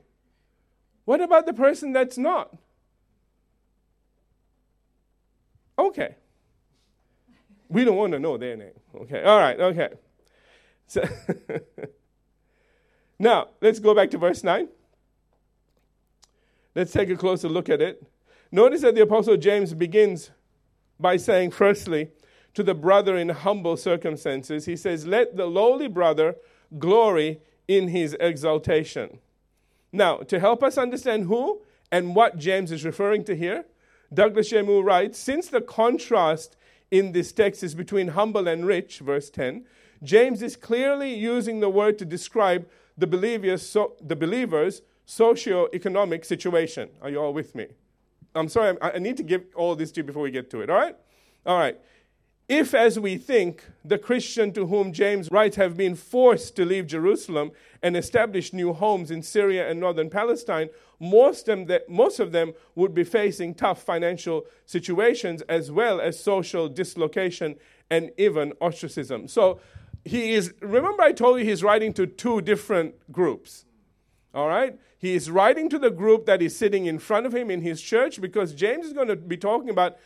What 1.07 1.21
about 1.21 1.45
the 1.45 1.53
person 1.53 1.93
that's 1.93 2.17
not? 2.17 2.53
Okay. 5.79 6.15
We 7.69 7.85
don't 7.85 7.95
want 7.95 8.11
to 8.11 8.19
know 8.19 8.37
their 8.37 8.57
name. 8.57 8.73
Okay. 8.93 9.23
All 9.23 9.39
right. 9.39 9.57
Okay. 9.57 9.87
So 10.85 11.07
now, 13.19 13.47
let's 13.61 13.79
go 13.79 13.95
back 13.95 14.11
to 14.11 14.17
verse 14.17 14.43
9. 14.43 14.67
Let's 16.75 16.91
take 16.91 17.09
a 17.09 17.15
closer 17.15 17.47
look 17.47 17.69
at 17.69 17.81
it. 17.81 18.05
Notice 18.51 18.81
that 18.81 18.93
the 18.93 19.03
Apostle 19.03 19.37
James 19.37 19.73
begins 19.73 20.31
by 20.99 21.15
saying, 21.15 21.51
firstly, 21.51 22.09
to 22.53 22.63
the 22.63 22.75
brother 22.75 23.15
in 23.15 23.29
humble 23.29 23.77
circumstances, 23.77 24.65
he 24.65 24.75
says, 24.75 25.07
Let 25.07 25.37
the 25.37 25.45
lowly 25.45 25.87
brother 25.87 26.35
glory 26.77 27.39
in 27.65 27.87
his 27.87 28.13
exaltation. 28.19 29.19
Now, 29.91 30.17
to 30.17 30.39
help 30.39 30.63
us 30.63 30.77
understand 30.77 31.25
who 31.25 31.61
and 31.91 32.15
what 32.15 32.37
James 32.37 32.71
is 32.71 32.85
referring 32.85 33.23
to 33.25 33.35
here, 33.35 33.65
Douglas. 34.13 34.51
Moo 34.51 34.81
writes 34.81 35.17
Since 35.17 35.47
the 35.47 35.61
contrast 35.61 36.55
in 36.91 37.11
this 37.11 37.31
text 37.31 37.63
is 37.63 37.75
between 37.75 38.09
humble 38.09 38.47
and 38.47 38.65
rich, 38.65 38.99
verse 38.99 39.29
10, 39.29 39.65
James 40.03 40.41
is 40.41 40.55
clearly 40.55 41.13
using 41.13 41.59
the 41.59 41.69
word 41.69 41.97
to 41.99 42.05
describe 42.05 42.67
the 42.97 43.07
believers, 43.07 43.67
so, 43.67 43.95
the 44.01 44.15
believers' 44.15 44.81
socio-economic 45.05 46.25
situation. 46.25 46.89
Are 47.01 47.09
you 47.09 47.19
all 47.19 47.33
with 47.33 47.55
me? 47.55 47.67
I'm 48.35 48.49
sorry, 48.49 48.77
I, 48.81 48.91
I 48.91 48.99
need 48.99 49.17
to 49.17 49.23
give 49.23 49.45
all 49.55 49.75
this 49.75 49.91
to 49.93 50.01
you 50.01 50.03
before 50.03 50.23
we 50.23 50.31
get 50.31 50.49
to 50.51 50.61
it, 50.61 50.69
all 50.69 50.77
right? 50.77 50.95
All 51.45 51.57
right. 51.57 51.79
If, 52.47 52.73
as 52.73 52.97
we 52.97 53.17
think, 53.17 53.65
the 53.83 53.97
Christian 53.97 54.53
to 54.53 54.67
whom 54.67 54.93
James 54.93 55.29
writes 55.29 55.57
have 55.57 55.75
been 55.75 55.95
forced 55.95 56.55
to 56.55 56.63
leave 56.63 56.87
Jerusalem 56.87 57.51
and 57.83 57.97
establish 57.97 58.53
new 58.53 58.71
homes 58.71 59.11
in 59.11 59.21
Syria 59.21 59.69
and 59.69 59.81
northern 59.81 60.09
Palestine, 60.09 60.69
most 60.97 61.49
of, 61.49 61.67
them, 61.67 61.81
most 61.89 62.21
of 62.21 62.31
them 62.31 62.53
would 62.73 62.93
be 62.93 63.03
facing 63.03 63.53
tough 63.53 63.83
financial 63.83 64.45
situations 64.65 65.41
as 65.43 65.71
well 65.71 65.99
as 65.99 66.17
social 66.17 66.69
dislocation 66.69 67.57
and 67.89 68.11
even 68.17 68.53
ostracism. 68.61 69.27
So 69.27 69.59
he 70.05 70.33
is, 70.33 70.53
remember, 70.61 71.03
I 71.03 71.11
told 71.11 71.39
you 71.39 71.45
he's 71.45 71.63
writing 71.63 71.93
to 71.95 72.07
two 72.07 72.39
different 72.39 73.11
groups. 73.11 73.65
All 74.33 74.47
right? 74.47 74.79
He 74.97 75.15
is 75.15 75.29
writing 75.29 75.69
to 75.69 75.77
the 75.77 75.91
group 75.91 76.25
that 76.27 76.41
is 76.41 76.55
sitting 76.55 76.85
in 76.85 76.97
front 76.97 77.25
of 77.25 77.35
him 77.35 77.51
in 77.51 77.59
his 77.59 77.81
church 77.81 78.21
because 78.21 78.53
James 78.53 78.85
is 78.85 78.93
going 78.93 79.09
to 79.09 79.17
be 79.17 79.35
talking 79.35 79.69
about 79.69 79.97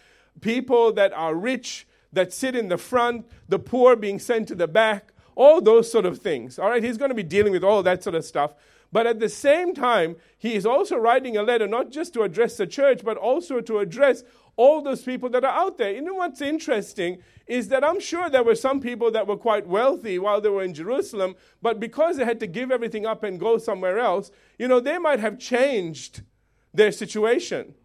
people 0.41 0.91
that 0.93 1.13
are 1.13 1.36
rich 1.36 1.86
that 2.13 2.34
sit 2.34 2.56
in 2.56 2.67
the 2.67 2.78
front, 2.78 3.26
the 3.47 3.60
poor 3.60 3.95
being 3.95 4.19
sent 4.19 4.47
to 4.50 4.56
the 4.56 4.67
back, 4.67 5.13
all 5.36 5.62
those 5.62 5.91
sort 5.91 6.06
of 6.06 6.19
things. 6.19 6.60
All 6.60 6.69
right, 6.69 6.84
he's 6.84 6.97
going 6.97 7.10
to 7.10 7.15
be 7.15 7.24
dealing 7.24 7.52
with 7.54 7.63
all 7.63 7.84
that 7.84 8.04
sort 8.04 8.15
of 8.15 8.26
stuff. 8.26 8.54
But 8.91 9.08
at 9.08 9.19
the 9.19 9.30
same 9.30 9.74
time, 9.74 10.17
he 10.38 10.54
is 10.54 10.65
also 10.65 10.97
writing 10.97 11.38
a 11.38 11.43
letter 11.43 11.67
not 11.67 11.91
just 11.91 12.13
to 12.13 12.24
address 12.24 12.58
the 12.58 12.67
church, 12.67 13.04
but 13.06 13.17
also 13.17 13.62
to 13.62 13.80
address 13.80 14.24
all 14.58 14.82
those 14.82 15.02
people 15.02 15.30
that 15.30 15.45
are 15.45 15.54
out 15.54 15.78
there. 15.78 15.93
You 15.93 16.02
know 16.02 16.15
what's 16.15 16.41
interesting 16.41 17.19
is 17.47 17.69
that 17.69 17.84
I'm 17.84 18.00
sure 18.00 18.30
there 18.30 18.43
were 18.43 18.56
some 18.56 18.82
people 18.82 19.10
that 19.12 19.28
were 19.28 19.38
quite 19.38 19.65
wealthy 19.65 20.19
while 20.19 20.41
they 20.41 20.50
were 20.50 20.63
in 20.63 20.74
Jerusalem, 20.74 21.36
but 21.62 21.80
because 21.80 22.17
they 22.17 22.26
had 22.26 22.39
to 22.41 22.47
give 22.47 22.69
everything 22.69 23.06
up 23.06 23.24
and 23.24 23.39
go 23.39 23.58
somewhere 23.58 23.97
else, 23.97 24.30
you 24.60 24.67
know, 24.67 24.80
they 24.80 24.97
might 24.97 25.19
have 25.19 25.39
changed 25.39 26.21
their 26.74 26.91
situation 26.91 27.76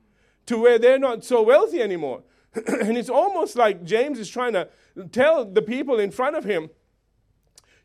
to 0.46 0.58
where 0.58 0.78
they're 0.78 0.98
not 0.98 1.24
so 1.24 1.40
wealthy 1.42 1.80
anymore. 1.80 2.22
and 2.66 2.96
it's 2.96 3.10
almost 3.10 3.56
like 3.56 3.84
James 3.84 4.18
is 4.18 4.28
trying 4.28 4.54
to 4.54 4.68
tell 5.12 5.44
the 5.44 5.62
people 5.62 5.98
in 5.98 6.10
front 6.10 6.36
of 6.36 6.44
him, 6.44 6.70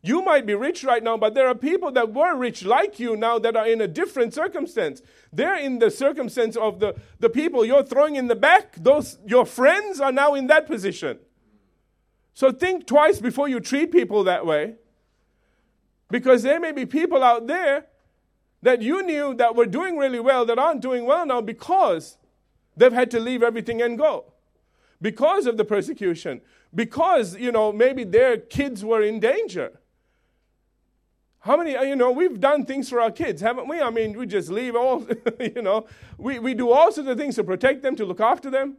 you 0.03 0.23
might 0.23 0.45
be 0.47 0.55
rich 0.55 0.83
right 0.83 1.03
now, 1.03 1.15
but 1.15 1.35
there 1.35 1.47
are 1.47 1.53
people 1.53 1.91
that 1.91 2.11
were 2.11 2.35
rich 2.35 2.65
like 2.65 2.99
you 2.99 3.15
now 3.15 3.37
that 3.37 3.55
are 3.55 3.67
in 3.67 3.81
a 3.81 3.87
different 3.87 4.33
circumstance. 4.33 5.01
They're 5.31 5.57
in 5.57 5.77
the 5.77 5.91
circumstance 5.91 6.55
of 6.55 6.79
the, 6.79 6.95
the 7.19 7.29
people 7.29 7.63
you're 7.63 7.83
throwing 7.83 8.15
in 8.15 8.27
the 8.27 8.35
back. 8.35 8.75
Those 8.77 9.19
your 9.27 9.45
friends 9.45 9.99
are 9.99 10.11
now 10.11 10.33
in 10.33 10.47
that 10.47 10.65
position. 10.65 11.19
So 12.33 12.51
think 12.51 12.87
twice 12.87 13.19
before 13.19 13.47
you 13.47 13.59
treat 13.59 13.91
people 13.91 14.23
that 14.23 14.45
way. 14.45 14.75
Because 16.09 16.41
there 16.41 16.59
may 16.59 16.71
be 16.71 16.85
people 16.85 17.23
out 17.23 17.45
there 17.45 17.85
that 18.63 18.81
you 18.81 19.03
knew 19.03 19.35
that 19.35 19.55
were 19.55 19.65
doing 19.67 19.97
really 19.97 20.19
well 20.19 20.45
that 20.45 20.57
aren't 20.57 20.81
doing 20.81 21.05
well 21.05 21.25
now 21.25 21.41
because 21.41 22.17
they've 22.75 22.91
had 22.91 23.11
to 23.11 23.19
leave 23.19 23.43
everything 23.43 23.81
and 23.81 23.97
go 23.97 24.31
because 25.01 25.45
of 25.47 25.57
the 25.57 25.65
persecution, 25.65 26.41
because, 26.73 27.35
you 27.35 27.51
know, 27.51 27.71
maybe 27.73 28.03
their 28.03 28.37
kids 28.37 28.85
were 28.85 29.01
in 29.01 29.19
danger. 29.19 29.79
How 31.39 31.57
many, 31.57 31.71
you 31.71 31.95
know, 31.95 32.11
we've 32.11 32.39
done 32.39 32.65
things 32.65 32.87
for 32.87 33.01
our 33.01 33.09
kids, 33.09 33.41
haven't 33.41 33.67
we? 33.67 33.81
I 33.81 33.89
mean, 33.89 34.17
we 34.17 34.27
just 34.27 34.49
leave 34.49 34.75
all, 34.75 35.07
you 35.39 35.61
know, 35.61 35.87
we, 36.19 36.37
we 36.37 36.53
do 36.53 36.69
all 36.71 36.91
sorts 36.91 37.09
of 37.09 37.17
things 37.17 37.35
to 37.35 37.43
protect 37.43 37.81
them, 37.81 37.95
to 37.95 38.05
look 38.05 38.21
after 38.21 38.51
them. 38.51 38.77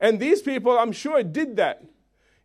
And 0.00 0.18
these 0.18 0.42
people, 0.42 0.76
I'm 0.76 0.92
sure, 0.92 1.22
did 1.22 1.56
that. 1.56 1.82
You 1.82 1.88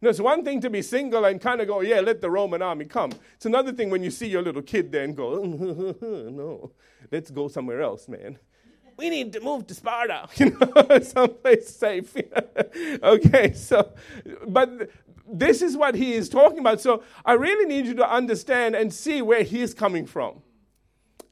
know, 0.01 0.09
it's 0.09 0.19
one 0.19 0.43
thing 0.43 0.61
to 0.61 0.69
be 0.69 0.83
single 0.83 1.25
and 1.25 1.41
kind 1.41 1.61
of 1.61 1.67
go, 1.67 1.81
yeah, 1.81 2.01
let 2.01 2.21
the 2.21 2.29
Roman 2.29 2.61
army 2.61 2.85
come. 2.85 3.11
It's 3.35 3.47
another 3.47 3.71
thing 3.71 3.89
when 3.89 4.03
you 4.03 4.11
see 4.11 4.27
your 4.27 4.43
little 4.43 4.61
kid 4.61 4.91
there 4.91 5.03
and 5.03 5.15
go, 5.15 5.41
no, 6.01 6.71
let's 7.11 7.31
go 7.31 7.47
somewhere 7.47 7.81
else, 7.81 8.07
man 8.07 8.37
we 8.97 9.09
need 9.09 9.33
to 9.33 9.39
move 9.39 9.67
to 9.67 9.73
Sparta, 9.73 10.27
you 10.35 10.57
know, 10.57 10.99
someplace 11.01 11.75
safe. 11.75 12.15
okay, 13.03 13.53
so, 13.53 13.91
but 14.47 14.89
this 15.27 15.61
is 15.61 15.75
what 15.75 15.95
he 15.95 16.13
is 16.13 16.29
talking 16.29 16.59
about. 16.59 16.81
So 16.81 17.03
I 17.25 17.33
really 17.33 17.65
need 17.65 17.85
you 17.85 17.95
to 17.95 18.09
understand 18.09 18.75
and 18.75 18.93
see 18.93 19.21
where 19.21 19.43
he 19.43 19.61
is 19.61 19.73
coming 19.73 20.05
from 20.05 20.41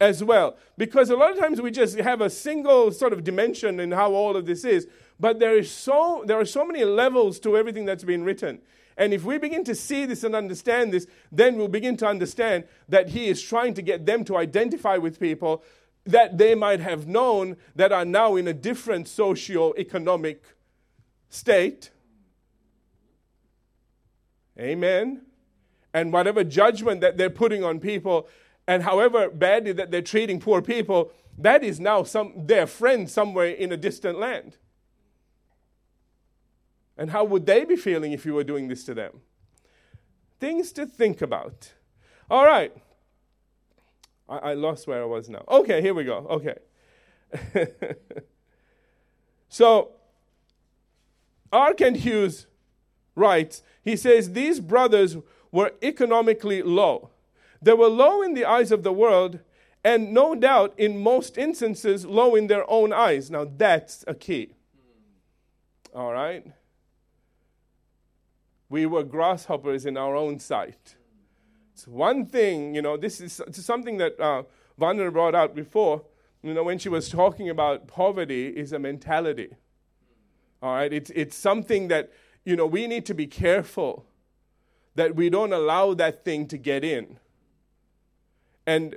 as 0.02 0.23
well. 0.23 0.58
Because 0.78 1.10
a 1.10 1.15
lot 1.15 1.32
of 1.32 1.39
times 1.39 1.62
we 1.62 1.71
just 1.71 1.97
have 1.99 2.21
a 2.21 2.30
single 2.30 2.91
sort 2.91 3.13
of 3.13 3.23
dimension 3.23 3.80
in 3.80 3.91
how 3.91 4.13
all 4.13 4.36
of 4.36 4.45
this 4.45 4.65
is, 4.65 4.88
but 5.19 5.39
there, 5.39 5.58
is 5.58 5.71
so, 5.71 6.23
there 6.26 6.39
are 6.39 6.45
so 6.45 6.65
many 6.65 6.84
levels 6.84 7.39
to 7.41 7.56
everything 7.56 7.86
that's 7.86 8.04
been 8.04 8.23
written. 8.23 8.60
And 8.97 9.13
if 9.13 9.23
we 9.23 9.38
begin 9.38 9.63
to 9.65 9.76
see 9.76 10.06
this 10.06 10.23
and 10.23 10.36
understand 10.36 10.93
this, 10.93 11.08
then 11.32 11.58
we'll 11.58 11.67
begin 11.67 11.97
to 11.97 12.08
understand 12.08 12.65
that 12.89 13.10
he 13.10 13.28
is 13.28 13.41
trying 13.41 13.73
to 13.76 13.82
get 13.82 14.06
them 14.06 14.23
to 14.26 14.38
identify 14.38 14.97
with 14.97 15.19
people 15.19 15.63
that 16.06 16.38
they 16.38 16.54
might 16.54 16.80
have 16.80 17.08
known 17.08 17.58
that 17.76 17.92
are 17.92 18.06
now 18.06 18.36
in 18.36 18.48
a 18.48 18.54
different 18.54 19.08
socio-economic 19.08 20.44
state. 21.30 21.92
Amen. 24.60 25.22
And 25.94 26.12
whatever 26.12 26.44
judgment 26.44 27.02
that 27.02 27.18
they're 27.18 27.30
putting 27.30 27.63
on 27.63 27.80
people, 27.80 28.28
and 28.68 28.84
however 28.84 29.30
badly 29.30 29.72
that 29.74 29.92
they're 29.92 30.02
treating 30.02 30.39
poor 30.39 30.62
people, 30.62 31.12
that 31.38 31.63
is 31.63 31.80
now 31.80 32.04
some 32.04 32.34
their 32.46 32.68
friend 32.68 33.10
somewhere 33.10 33.48
in 33.48 33.72
a 33.72 33.78
distant 33.78 34.20
land. 34.20 34.58
And 36.98 37.10
how 37.10 37.24
would 37.24 37.46
they 37.46 37.63
be 37.66 37.76
feeling 37.76 38.12
if 38.12 38.26
you 38.26 38.34
were 38.34 38.44
doing 38.44 38.68
this 38.68 38.84
to 38.86 38.94
them? 38.94 39.22
Things 40.39 40.72
to 40.74 40.86
think 40.86 41.22
about. 41.22 41.74
All 42.30 42.46
right. 42.46 42.76
I, 44.34 44.52
I 44.52 44.54
lost 44.54 44.88
where 44.88 45.02
I 45.02 45.06
was 45.06 45.30
now. 45.30 45.43
Okay, 45.48 45.82
here 45.82 45.93
we 45.93 46.04
go. 46.04 46.26
Okay. 46.30 46.56
so, 49.50 49.91
R. 51.52 51.74
Kent 51.74 51.98
Hughes 51.98 52.48
writes, 53.15 53.62
he 53.84 53.96
says, 53.96 54.34
These 54.34 54.60
brothers 54.60 55.17
were 55.52 55.74
economically 55.82 56.62
low. 56.63 57.12
They 57.62 57.74
were 57.74 57.88
low 57.88 58.22
in 58.22 58.34
the 58.34 58.46
eyes 58.46 58.72
of 58.72 58.84
the 58.84 58.91
world, 58.91 59.39
and 59.84 60.13
no 60.13 60.36
doubt, 60.36 60.74
in 60.78 61.02
most 61.02 61.38
instances, 61.38 62.06
low 62.06 62.36
in 62.36 62.48
their 62.48 62.69
own 62.69 62.91
eyes. 62.91 63.30
Now, 63.30 63.46
that's 63.46 64.04
a 64.08 64.15
key. 64.15 64.56
All 65.93 66.12
right? 66.12 66.46
We 68.69 68.86
were 68.86 69.04
grasshoppers 69.04 69.86
in 69.86 69.98
our 69.98 70.15
own 70.15 70.39
sight. 70.39 70.96
One 71.88 72.26
thing, 72.26 72.76
you 72.76 72.82
know, 72.82 72.98
this 72.98 73.22
is, 73.22 73.41
this 73.48 73.58
is 73.60 73.65
something 73.65 73.98
that 73.98 74.19
uh, 74.19 74.43
Vandana 74.80 75.12
brought 75.12 75.36
out 75.36 75.56
before, 75.56 76.04
you 76.41 76.54
know, 76.54 76.63
when 76.63 76.78
she 76.78 76.89
was 76.89 77.10
talking 77.10 77.50
about 77.50 77.88
poverty, 77.88 78.48
is 78.48 78.74
a 78.74 78.80
mentality. 78.80 79.56
All 80.62 80.76
right? 80.76 80.91
It's, 80.91 81.12
it's 81.12 81.36
something 81.36 81.88
that, 81.89 82.12
you 82.46 82.56
know, 82.56 82.65
we 82.65 82.88
need 82.88 83.06
to 83.06 83.13
be 83.13 83.28
careful 83.28 84.06
that 84.96 85.15
we 85.15 85.30
don't 85.30 85.54
allow 85.54 85.93
that 85.96 86.24
thing 86.24 86.48
to 86.48 86.58
get 86.58 86.84
in. 86.84 87.17
And 88.65 88.96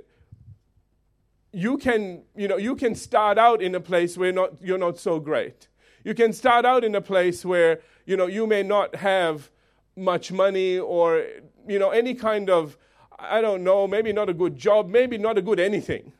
you 1.51 1.77
can, 1.77 2.23
you 2.35 2.47
know, 2.47 2.57
you 2.57 2.75
can 2.75 2.95
start 2.95 3.37
out 3.37 3.61
in 3.61 3.73
a 3.75 3.79
place 3.79 4.17
where 4.17 4.31
not, 4.31 4.61
you're 4.61 4.77
not 4.77 4.99
so 4.99 5.19
great. 5.19 5.67
You 6.03 6.13
can 6.13 6.31
start 6.33 6.65
out 6.65 6.83
in 6.83 6.95
a 6.95 7.01
place 7.01 7.43
where, 7.43 7.81
you 8.05 8.15
know, 8.15 8.27
you 8.27 8.47
may 8.47 8.63
not 8.63 8.95
have 8.95 9.49
much 9.97 10.31
money 10.31 10.77
or, 10.77 11.25
you 11.67 11.79
know, 11.79 11.89
any 11.89 12.13
kind 12.13 12.49
of, 12.49 12.77
I 13.17 13.41
don't 13.41 13.63
know, 13.63 13.87
maybe 13.87 14.13
not 14.13 14.29
a 14.29 14.33
good 14.33 14.55
job, 14.55 14.89
maybe 14.89 15.17
not 15.17 15.37
a 15.37 15.41
good 15.41 15.59
anything. 15.59 16.13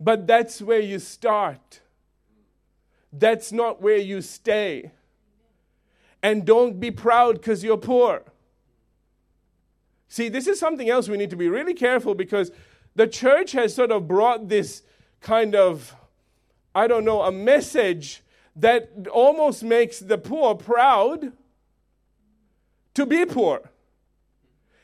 But 0.00 0.26
that's 0.26 0.60
where 0.60 0.80
you 0.80 0.98
start. 0.98 1.80
That's 3.12 3.52
not 3.52 3.80
where 3.80 3.98
you 3.98 4.20
stay. 4.20 4.92
And 6.22 6.44
don't 6.44 6.80
be 6.80 6.90
proud 6.90 7.36
because 7.36 7.62
you're 7.62 7.76
poor. 7.76 8.22
See, 10.08 10.28
this 10.28 10.46
is 10.46 10.58
something 10.58 10.88
else 10.88 11.08
we 11.08 11.16
need 11.16 11.30
to 11.30 11.36
be 11.36 11.48
really 11.48 11.74
careful 11.74 12.14
because 12.14 12.50
the 12.94 13.06
church 13.06 13.52
has 13.52 13.74
sort 13.74 13.90
of 13.90 14.08
brought 14.08 14.48
this 14.48 14.82
kind 15.20 15.54
of, 15.54 15.94
I 16.74 16.86
don't 16.86 17.04
know, 17.04 17.22
a 17.22 17.32
message 17.32 18.22
that 18.56 18.90
almost 19.10 19.62
makes 19.62 19.98
the 19.98 20.16
poor 20.16 20.54
proud 20.54 21.32
to 22.96 23.06
be 23.06 23.24
poor. 23.24 23.70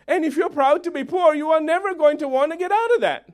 And 0.07 0.25
if 0.25 0.37
you're 0.37 0.51
proud 0.51 0.85
to 0.85 0.91
be 0.91 1.05
poor, 1.05 1.35
you 1.35 1.51
are 1.51 1.61
never 1.61 1.95
going 1.95 2.19
to 2.19 2.29
want 2.29 2.53
to 2.53 2.59
get 2.59 2.71
out 2.71 2.95
of 2.95 3.01
that. 3.01 3.29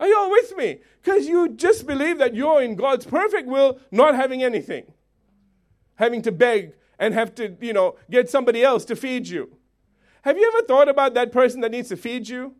Are 0.00 0.06
you 0.06 0.16
all 0.16 0.30
with 0.30 0.56
me? 0.56 0.80
Because 1.02 1.26
you 1.26 1.48
just 1.50 1.86
believe 1.86 2.18
that 2.18 2.34
you're 2.34 2.62
in 2.62 2.74
God's 2.74 3.06
perfect 3.06 3.48
will, 3.48 3.78
not 3.90 4.14
having 4.14 4.42
anything, 4.42 4.92
having 5.96 6.22
to 6.22 6.32
beg 6.32 6.72
and 6.98 7.14
have 7.14 7.34
to, 7.36 7.56
you 7.60 7.72
know, 7.72 7.96
get 8.10 8.30
somebody 8.30 8.62
else 8.62 8.84
to 8.86 8.96
feed 8.96 9.28
you. 9.28 9.56
Have 10.22 10.38
you 10.38 10.52
ever 10.54 10.66
thought 10.66 10.88
about 10.88 11.14
that 11.14 11.32
person 11.32 11.60
that 11.60 11.70
needs 11.70 11.88
to 11.90 11.96
feed 11.96 12.28
you? 12.28 12.54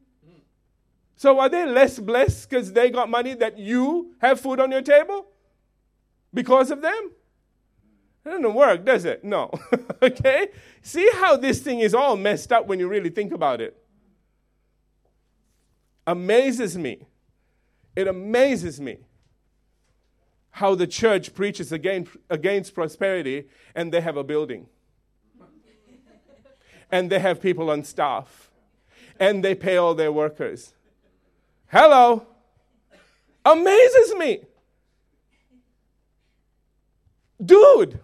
So 1.16 1.40
are 1.40 1.48
they 1.48 1.64
less 1.64 1.98
blessed 1.98 2.48
because 2.48 2.72
they 2.72 2.90
got 2.90 3.08
money 3.08 3.34
that 3.34 3.58
you 3.58 4.14
have 4.18 4.38
food 4.40 4.60
on 4.60 4.70
your 4.70 4.82
table? 4.82 5.26
Because 6.32 6.70
of 6.70 6.82
them? 6.82 7.10
It 8.26 8.30
doesn't 8.30 8.54
work, 8.54 8.84
does 8.84 9.04
it? 9.04 9.22
No. 9.22 9.52
okay? 10.02 10.48
See 10.82 11.08
how 11.14 11.36
this 11.36 11.60
thing 11.60 11.78
is 11.78 11.94
all 11.94 12.16
messed 12.16 12.52
up 12.52 12.66
when 12.66 12.80
you 12.80 12.88
really 12.88 13.08
think 13.08 13.32
about 13.32 13.60
it. 13.60 13.80
Amazes 16.08 16.76
me. 16.76 17.06
It 17.94 18.08
amazes 18.08 18.80
me 18.80 18.98
how 20.50 20.74
the 20.74 20.88
church 20.88 21.34
preaches 21.34 21.70
against, 21.70 22.16
against 22.28 22.74
prosperity 22.74 23.46
and 23.76 23.92
they 23.92 24.00
have 24.00 24.16
a 24.16 24.24
building. 24.24 24.66
and 26.90 27.10
they 27.10 27.20
have 27.20 27.40
people 27.40 27.70
on 27.70 27.84
staff. 27.84 28.50
And 29.20 29.44
they 29.44 29.54
pay 29.54 29.76
all 29.76 29.94
their 29.94 30.10
workers. 30.10 30.74
Hello. 31.68 32.26
Amazes 33.44 34.16
me. 34.16 34.40
Dude. 37.42 38.00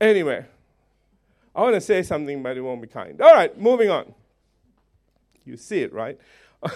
Anyway, 0.00 0.44
I 1.54 1.62
want 1.62 1.74
to 1.74 1.80
say 1.80 2.02
something, 2.02 2.42
but 2.42 2.56
it 2.56 2.60
won't 2.60 2.82
be 2.82 2.88
kind. 2.88 3.20
All 3.20 3.32
right, 3.32 3.58
moving 3.58 3.90
on. 3.90 4.14
You 5.44 5.56
see 5.56 5.82
it, 5.82 5.92
right? 5.92 6.18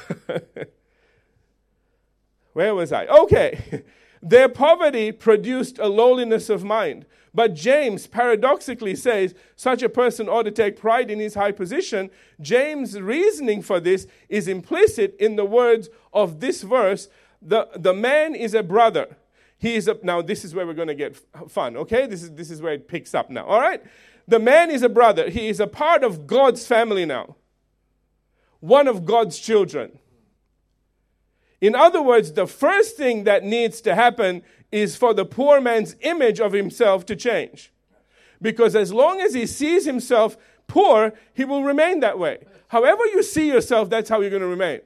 Where 2.52 2.74
was 2.74 2.92
I? 2.92 3.06
Okay. 3.06 3.84
Their 4.22 4.48
poverty 4.48 5.12
produced 5.12 5.78
a 5.78 5.86
lowliness 5.86 6.50
of 6.50 6.64
mind. 6.64 7.06
But 7.32 7.54
James 7.54 8.06
paradoxically 8.06 8.96
says 8.96 9.34
such 9.54 9.82
a 9.82 9.88
person 9.88 10.28
ought 10.28 10.42
to 10.42 10.50
take 10.50 10.76
pride 10.76 11.10
in 11.10 11.20
his 11.20 11.34
high 11.34 11.52
position. 11.52 12.10
James' 12.40 13.00
reasoning 13.00 13.62
for 13.62 13.78
this 13.78 14.08
is 14.28 14.48
implicit 14.48 15.14
in 15.20 15.36
the 15.36 15.44
words 15.44 15.88
of 16.12 16.40
this 16.40 16.62
verse 16.62 17.08
the, 17.40 17.68
the 17.76 17.94
man 17.94 18.34
is 18.34 18.54
a 18.54 18.62
brother. 18.62 19.16
He 19.58 19.74
is 19.74 19.88
a, 19.88 19.98
now 20.02 20.22
this 20.22 20.44
is 20.44 20.54
where 20.54 20.66
we're 20.66 20.74
going 20.74 20.88
to 20.88 20.94
get 20.94 21.16
fun, 21.48 21.76
okay? 21.76 22.06
This 22.06 22.22
is, 22.22 22.32
this 22.32 22.50
is 22.50 22.62
where 22.62 22.74
it 22.74 22.86
picks 22.86 23.14
up 23.14 23.28
now, 23.28 23.44
all 23.44 23.60
right? 23.60 23.82
The 24.28 24.38
man 24.38 24.70
is 24.70 24.82
a 24.82 24.88
brother. 24.88 25.28
He 25.28 25.48
is 25.48 25.58
a 25.58 25.66
part 25.66 26.04
of 26.04 26.26
God's 26.26 26.66
family 26.66 27.04
now, 27.04 27.36
one 28.60 28.86
of 28.86 29.04
God's 29.04 29.38
children. 29.38 29.98
In 31.60 31.74
other 31.74 32.00
words, 32.00 32.32
the 32.32 32.46
first 32.46 32.96
thing 32.96 33.24
that 33.24 33.42
needs 33.42 33.80
to 33.80 33.94
happen 33.94 34.42
is 34.70 34.96
for 34.96 35.12
the 35.12 35.24
poor 35.24 35.60
man's 35.60 35.96
image 36.02 36.40
of 36.40 36.52
himself 36.52 37.04
to 37.06 37.16
change. 37.16 37.72
Because 38.40 38.76
as 38.76 38.92
long 38.92 39.20
as 39.20 39.34
he 39.34 39.46
sees 39.46 39.84
himself 39.84 40.36
poor, 40.68 41.12
he 41.34 41.44
will 41.44 41.64
remain 41.64 41.98
that 42.00 42.18
way. 42.18 42.44
However, 42.68 43.04
you 43.06 43.24
see 43.24 43.48
yourself, 43.48 43.90
that's 43.90 44.08
how 44.08 44.20
you're 44.20 44.30
going 44.30 44.42
to 44.42 44.48
remain. 44.48 44.80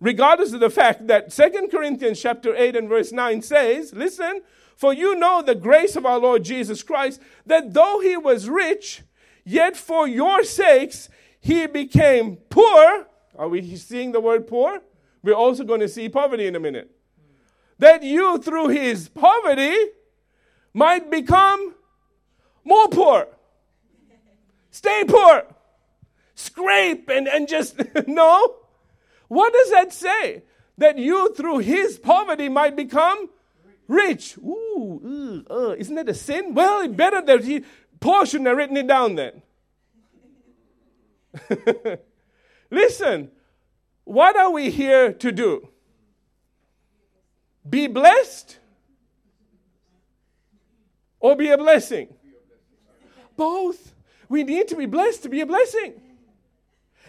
Regardless 0.00 0.52
of 0.52 0.60
the 0.60 0.70
fact 0.70 1.06
that 1.06 1.30
2 1.30 1.68
Corinthians 1.70 2.20
chapter 2.20 2.54
8 2.54 2.76
and 2.76 2.88
verse 2.88 3.12
9 3.12 3.42
says, 3.42 3.92
listen, 3.92 4.42
for 4.76 4.92
you 4.92 5.14
know 5.14 5.42
the 5.42 5.54
grace 5.54 5.96
of 5.96 6.04
our 6.04 6.18
Lord 6.18 6.44
Jesus 6.44 6.82
Christ, 6.82 7.20
that 7.46 7.72
though 7.74 8.00
he 8.00 8.16
was 8.16 8.48
rich, 8.48 9.02
yet 9.44 9.76
for 9.76 10.08
your 10.08 10.42
sakes 10.44 11.08
he 11.40 11.66
became 11.66 12.36
poor. 12.48 13.06
Are 13.36 13.48
we 13.48 13.76
seeing 13.76 14.12
the 14.12 14.20
word 14.20 14.46
poor? 14.46 14.80
We're 15.22 15.34
also 15.34 15.64
going 15.64 15.80
to 15.80 15.88
see 15.88 16.08
poverty 16.08 16.46
in 16.46 16.56
a 16.56 16.60
minute. 16.60 16.90
That 17.78 18.02
you, 18.02 18.38
through 18.38 18.68
his 18.68 19.08
poverty, 19.08 19.76
might 20.72 21.10
become 21.10 21.74
more 22.64 22.88
poor. 22.88 23.28
Stay 24.70 25.04
poor. 25.06 25.44
Scrape 26.34 27.08
and, 27.08 27.28
and 27.28 27.48
just, 27.48 27.80
no. 28.06 28.56
What 29.34 29.52
does 29.52 29.70
that 29.70 29.92
say? 29.92 30.44
That 30.78 30.96
you, 30.96 31.34
through 31.34 31.58
his 31.58 31.98
poverty, 31.98 32.48
might 32.48 32.76
become 32.76 33.28
rich. 33.88 34.36
Ooh, 34.38 35.44
uh, 35.50 35.74
isn't 35.76 35.96
that 35.96 36.08
a 36.08 36.14
sin? 36.14 36.54
Well, 36.54 36.86
better 36.86 37.20
that 37.20 37.42
he, 37.42 37.64
Paul 37.98 38.26
shouldn't 38.26 38.46
have 38.46 38.56
written 38.56 38.76
it 38.76 38.86
down 38.86 39.16
then. 39.16 39.42
Listen, 42.70 43.32
what 44.04 44.36
are 44.36 44.52
we 44.52 44.70
here 44.70 45.12
to 45.12 45.32
do? 45.32 45.68
Be 47.68 47.88
blessed 47.88 48.58
or 51.18 51.34
be 51.34 51.50
a 51.50 51.58
blessing? 51.58 52.14
Both. 53.36 53.94
We 54.28 54.44
need 54.44 54.68
to 54.68 54.76
be 54.76 54.86
blessed 54.86 55.24
to 55.24 55.28
be 55.28 55.40
a 55.40 55.46
blessing. 55.46 56.03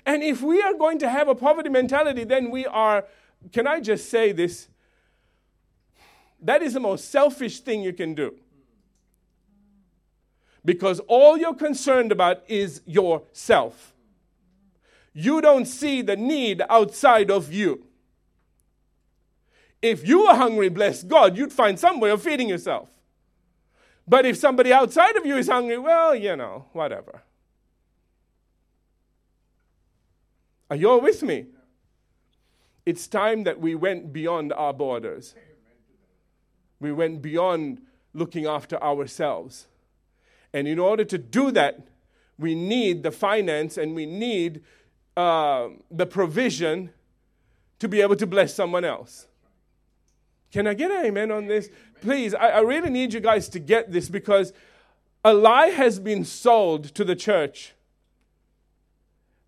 And 0.06 0.22
if 0.24 0.42
we 0.42 0.62
are 0.62 0.74
going 0.74 1.00
to 1.00 1.10
have 1.10 1.28
a 1.28 1.36
poverty 1.36 1.70
mentality, 1.70 2.24
then 2.24 2.52
we 2.52 2.66
are, 2.66 3.06
can 3.52 3.68
I 3.68 3.80
just 3.80 4.10
say 4.10 4.32
this? 4.32 4.68
That 6.42 6.62
is 6.62 6.74
the 6.74 6.80
most 6.80 7.10
selfish 7.10 7.62
thing 7.62 7.82
you 7.82 7.94
can 7.94 8.14
do. 8.14 8.36
Because 10.64 11.00
all 11.02 11.38
you're 11.38 11.56
concerned 11.56 12.12
about 12.12 12.44
is 12.48 12.82
yourself 12.86 13.96
you 15.18 15.40
don't 15.40 15.66
see 15.66 16.02
the 16.02 16.18
need 16.18 16.62
outside 16.70 17.32
of 17.32 17.52
you. 17.52 17.86
If 19.82 20.06
you 20.06 20.28
were 20.28 20.36
hungry, 20.36 20.68
bless 20.68 21.04
God, 21.04 21.38
you'd 21.38 21.54
find 21.54 21.80
some 21.80 22.02
way 22.02 22.10
of 22.10 22.22
feeding 22.22 22.50
yourself. 22.50 22.90
But 24.06 24.26
if 24.26 24.36
somebody 24.36 24.74
outside 24.74 25.16
of 25.16 25.26
you 25.26 25.38
is 25.38 25.48
hungry, 25.48 25.78
well, 25.78 26.14
you 26.14 26.36
know, 26.36 26.66
whatever. 26.74 27.24
Are 30.70 30.76
you 30.76 30.90
all 30.90 31.02
with 31.02 31.22
me? 31.24 31.46
It's 32.86 33.08
time 33.08 33.44
that 33.44 33.60
we 33.60 33.76
went 33.76 34.14
beyond 34.14 34.54
our 34.54 34.74
borders. 34.74 35.36
We 36.80 36.92
went 36.92 37.22
beyond 37.22 37.82
looking 38.14 38.46
after 38.46 38.82
ourselves. 38.82 39.68
And 40.54 40.68
in 40.68 40.80
order 40.80 41.04
to 41.04 41.18
do 41.18 41.52
that, 41.52 41.88
we 42.38 42.56
need 42.56 43.04
the 43.04 43.12
finance 43.12 43.78
and 43.78 43.96
we 43.96 44.06
need 44.06 44.62
uh, 45.18 45.70
the 45.90 46.06
provision 46.06 46.92
to 47.80 47.88
be 47.88 48.02
able 48.02 48.16
to 48.16 48.28
bless 48.28 48.54
someone 48.54 48.86
else. 48.86 49.28
Can 50.52 50.68
I 50.68 50.74
get 50.74 50.92
an 50.92 51.06
amen 51.06 51.32
on 51.32 51.48
this? 51.48 51.70
Please, 52.02 52.34
I, 52.34 52.50
I 52.50 52.60
really 52.60 52.90
need 52.90 53.14
you 53.14 53.20
guys 53.20 53.50
to 53.50 53.60
get 53.60 53.92
this 53.92 54.10
because 54.10 54.54
a 55.24 55.34
lie 55.34 55.68
has 55.68 56.00
been 56.00 56.24
sold 56.24 56.86
to 56.96 57.04
the 57.04 57.16
church. 57.16 57.74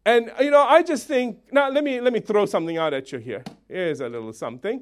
And 0.08 0.32
you 0.40 0.52
know, 0.52 0.62
I 0.62 0.84
just 0.84 1.06
think 1.06 1.52
now 1.52 1.70
let 1.70 1.84
me 1.84 2.00
let 2.00 2.14
me 2.14 2.22
throw 2.22 2.46
something 2.46 2.78
out 2.78 2.94
at 2.94 3.12
you 3.12 3.20
here. 3.20 3.44
Here's 3.68 4.00
a 4.00 4.08
little 4.08 4.32
something. 4.32 4.82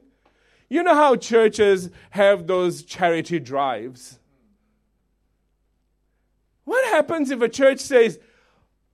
You 0.69 0.83
know 0.83 0.93
how 0.93 1.15
churches 1.15 1.89
have 2.11 2.45
those 2.45 2.83
charity 2.83 3.39
drives? 3.39 4.19
What 6.63 6.85
happens 6.85 7.31
if 7.31 7.41
a 7.41 7.49
church 7.49 7.79
says, 7.79 8.19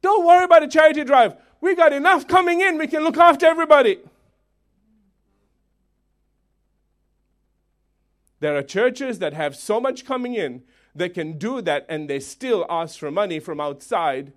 Don't 0.01 0.25
worry 0.25 0.45
about 0.45 0.61
the 0.61 0.69
charity 0.69 1.03
drive. 1.03 1.35
We 1.59 1.75
got 1.75 1.91
enough 1.91 2.29
coming 2.29 2.61
in, 2.61 2.77
we 2.77 2.87
can 2.87 3.03
look 3.03 3.17
after 3.17 3.45
everybody. 3.45 3.99
There 8.39 8.55
are 8.55 8.63
churches 8.63 9.19
that 9.19 9.33
have 9.33 9.57
so 9.57 9.81
much 9.81 10.05
coming 10.05 10.35
in, 10.35 10.63
they 10.95 11.09
can 11.09 11.37
do 11.37 11.61
that 11.63 11.85
and 11.89 12.09
they 12.09 12.21
still 12.21 12.65
ask 12.69 12.97
for 12.97 13.11
money 13.11 13.41
from 13.41 13.59
outside 13.59 14.31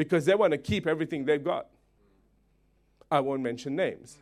because 0.00 0.24
they 0.24 0.34
want 0.34 0.50
to 0.52 0.56
keep 0.56 0.86
everything 0.86 1.26
they've 1.26 1.44
got. 1.44 1.66
I 3.10 3.20
won't 3.20 3.42
mention 3.42 3.76
names. 3.76 4.16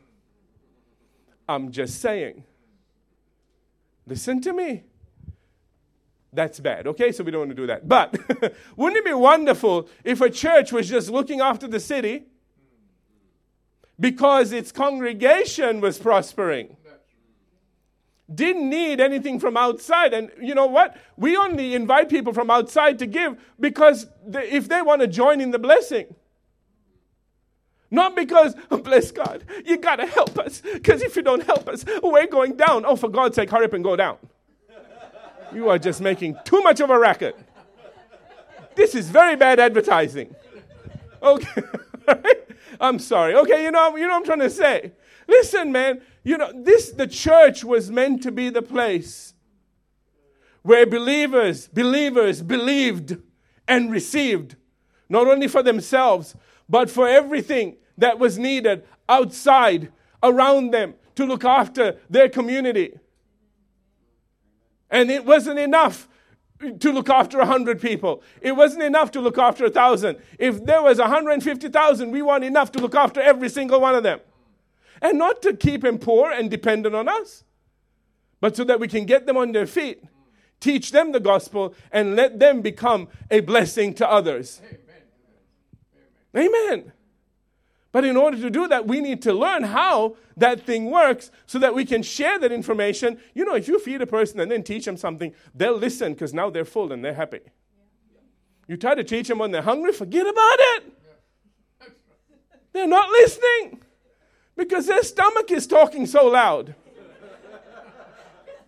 I'm 1.48 1.70
just 1.70 2.00
saying. 2.00 2.42
Listen 4.04 4.40
to 4.40 4.52
me. 4.52 4.82
That's 6.32 6.58
bad, 6.58 6.88
okay? 6.88 7.12
So 7.12 7.22
we 7.22 7.30
don't 7.30 7.42
want 7.42 7.50
to 7.50 7.54
do 7.54 7.68
that. 7.68 7.86
But 7.86 8.18
wouldn't 8.76 8.98
it 8.98 9.04
be 9.04 9.12
wonderful 9.12 9.88
if 10.02 10.20
a 10.20 10.28
church 10.28 10.72
was 10.72 10.88
just 10.88 11.10
looking 11.10 11.40
after 11.40 11.68
the 11.68 11.78
city 11.78 12.24
because 14.00 14.50
its 14.50 14.72
congregation 14.72 15.80
was 15.80 15.96
prospering? 15.96 16.76
Didn't 18.32 18.68
need 18.68 19.00
anything 19.00 19.40
from 19.40 19.56
outside. 19.56 20.12
And 20.12 20.30
you 20.40 20.54
know 20.54 20.66
what? 20.66 20.96
We 21.16 21.36
only 21.36 21.74
invite 21.74 22.10
people 22.10 22.32
from 22.32 22.50
outside 22.50 22.98
to 22.98 23.06
give 23.06 23.38
because 23.58 24.06
they, 24.26 24.50
if 24.50 24.68
they 24.68 24.82
want 24.82 25.00
to 25.00 25.06
join 25.06 25.40
in 25.40 25.50
the 25.50 25.58
blessing. 25.58 26.14
Not 27.90 28.14
because, 28.14 28.54
oh, 28.70 28.78
bless 28.78 29.10
God, 29.10 29.44
you 29.64 29.78
got 29.78 29.96
to 29.96 30.06
help 30.06 30.38
us. 30.38 30.60
Because 30.60 31.02
if 31.02 31.16
you 31.16 31.22
don't 31.22 31.42
help 31.42 31.68
us, 31.68 31.84
we're 32.02 32.26
going 32.26 32.56
down. 32.56 32.84
Oh, 32.84 32.96
for 32.96 33.08
God's 33.08 33.36
sake, 33.36 33.50
hurry 33.50 33.64
up 33.64 33.72
and 33.72 33.82
go 33.82 33.96
down. 33.96 34.18
You 35.52 35.70
are 35.70 35.78
just 35.78 36.00
making 36.02 36.36
too 36.44 36.60
much 36.60 36.80
of 36.80 36.90
a 36.90 36.98
racket. 36.98 37.36
This 38.74 38.94
is 38.94 39.08
very 39.08 39.34
bad 39.34 39.58
advertising. 39.58 40.34
Okay. 41.22 41.62
I'm 42.80 42.98
sorry. 42.98 43.34
Okay, 43.34 43.64
you 43.64 43.70
know, 43.70 43.96
you 43.96 44.02
know 44.02 44.10
what 44.10 44.18
I'm 44.18 44.24
trying 44.24 44.38
to 44.40 44.50
say. 44.50 44.92
Listen, 45.26 45.72
man, 45.72 46.00
you 46.28 46.36
know, 46.36 46.52
this 46.54 46.90
the 46.90 47.06
church 47.06 47.64
was 47.64 47.90
meant 47.90 48.22
to 48.22 48.30
be 48.30 48.50
the 48.50 48.60
place 48.60 49.32
where 50.60 50.84
believers, 50.84 51.68
believers 51.68 52.42
believed 52.42 53.16
and 53.66 53.90
received, 53.90 54.56
not 55.08 55.26
only 55.26 55.48
for 55.48 55.62
themselves, 55.62 56.36
but 56.68 56.90
for 56.90 57.08
everything 57.08 57.76
that 57.96 58.18
was 58.18 58.38
needed 58.38 58.84
outside, 59.08 59.90
around 60.22 60.70
them, 60.70 60.92
to 61.14 61.24
look 61.24 61.46
after 61.46 61.96
their 62.10 62.28
community. 62.28 62.98
And 64.90 65.10
it 65.10 65.24
wasn't 65.24 65.58
enough 65.58 66.10
to 66.80 66.92
look 66.92 67.08
after 67.08 67.38
100 67.38 67.80
people. 67.80 68.22
It 68.42 68.52
wasn't 68.52 68.82
enough 68.82 69.10
to 69.12 69.20
look 69.22 69.38
after 69.38 69.64
1,000. 69.64 70.18
If 70.38 70.62
there 70.62 70.82
was 70.82 70.98
150,000, 70.98 72.10
we 72.10 72.20
want 72.20 72.44
enough 72.44 72.70
to 72.72 72.80
look 72.80 72.94
after 72.94 73.18
every 73.18 73.48
single 73.48 73.80
one 73.80 73.94
of 73.94 74.02
them. 74.02 74.20
And 75.00 75.18
not 75.18 75.42
to 75.42 75.54
keep 75.54 75.82
them 75.82 75.98
poor 75.98 76.30
and 76.30 76.50
dependent 76.50 76.94
on 76.94 77.08
us, 77.08 77.44
but 78.40 78.56
so 78.56 78.64
that 78.64 78.80
we 78.80 78.88
can 78.88 79.04
get 79.04 79.26
them 79.26 79.36
on 79.36 79.52
their 79.52 79.66
feet, 79.66 80.02
teach 80.60 80.90
them 80.90 81.12
the 81.12 81.20
gospel, 81.20 81.74
and 81.92 82.16
let 82.16 82.38
them 82.38 82.62
become 82.62 83.08
a 83.30 83.40
blessing 83.40 83.94
to 83.94 84.10
others. 84.10 84.60
Amen. 86.36 86.48
Amen. 86.48 86.92
But 87.90 88.04
in 88.04 88.16
order 88.16 88.36
to 88.38 88.50
do 88.50 88.68
that, 88.68 88.86
we 88.86 89.00
need 89.00 89.22
to 89.22 89.32
learn 89.32 89.62
how 89.62 90.16
that 90.36 90.60
thing 90.60 90.90
works 90.90 91.30
so 91.46 91.58
that 91.58 91.74
we 91.74 91.84
can 91.84 92.02
share 92.02 92.38
that 92.38 92.52
information. 92.52 93.18
You 93.34 93.44
know, 93.44 93.54
if 93.54 93.66
you 93.66 93.78
feed 93.78 94.02
a 94.02 94.06
person 94.06 94.40
and 94.40 94.50
then 94.50 94.62
teach 94.62 94.84
them 94.84 94.96
something, 94.96 95.34
they'll 95.54 95.76
listen 95.76 96.12
because 96.12 96.34
now 96.34 96.50
they're 96.50 96.66
full 96.66 96.92
and 96.92 97.04
they're 97.04 97.14
happy. 97.14 97.40
You 98.68 98.76
try 98.76 98.94
to 98.94 99.02
teach 99.02 99.28
them 99.28 99.38
when 99.38 99.50
they're 99.50 99.62
hungry, 99.62 99.92
forget 99.92 100.26
about 100.26 100.56
it. 100.58 100.92
They're 102.74 102.86
not 102.86 103.08
listening 103.08 103.82
because 104.58 104.86
their 104.86 105.02
stomach 105.04 105.50
is 105.52 105.66
talking 105.66 106.04
so 106.04 106.26
loud. 106.26 106.74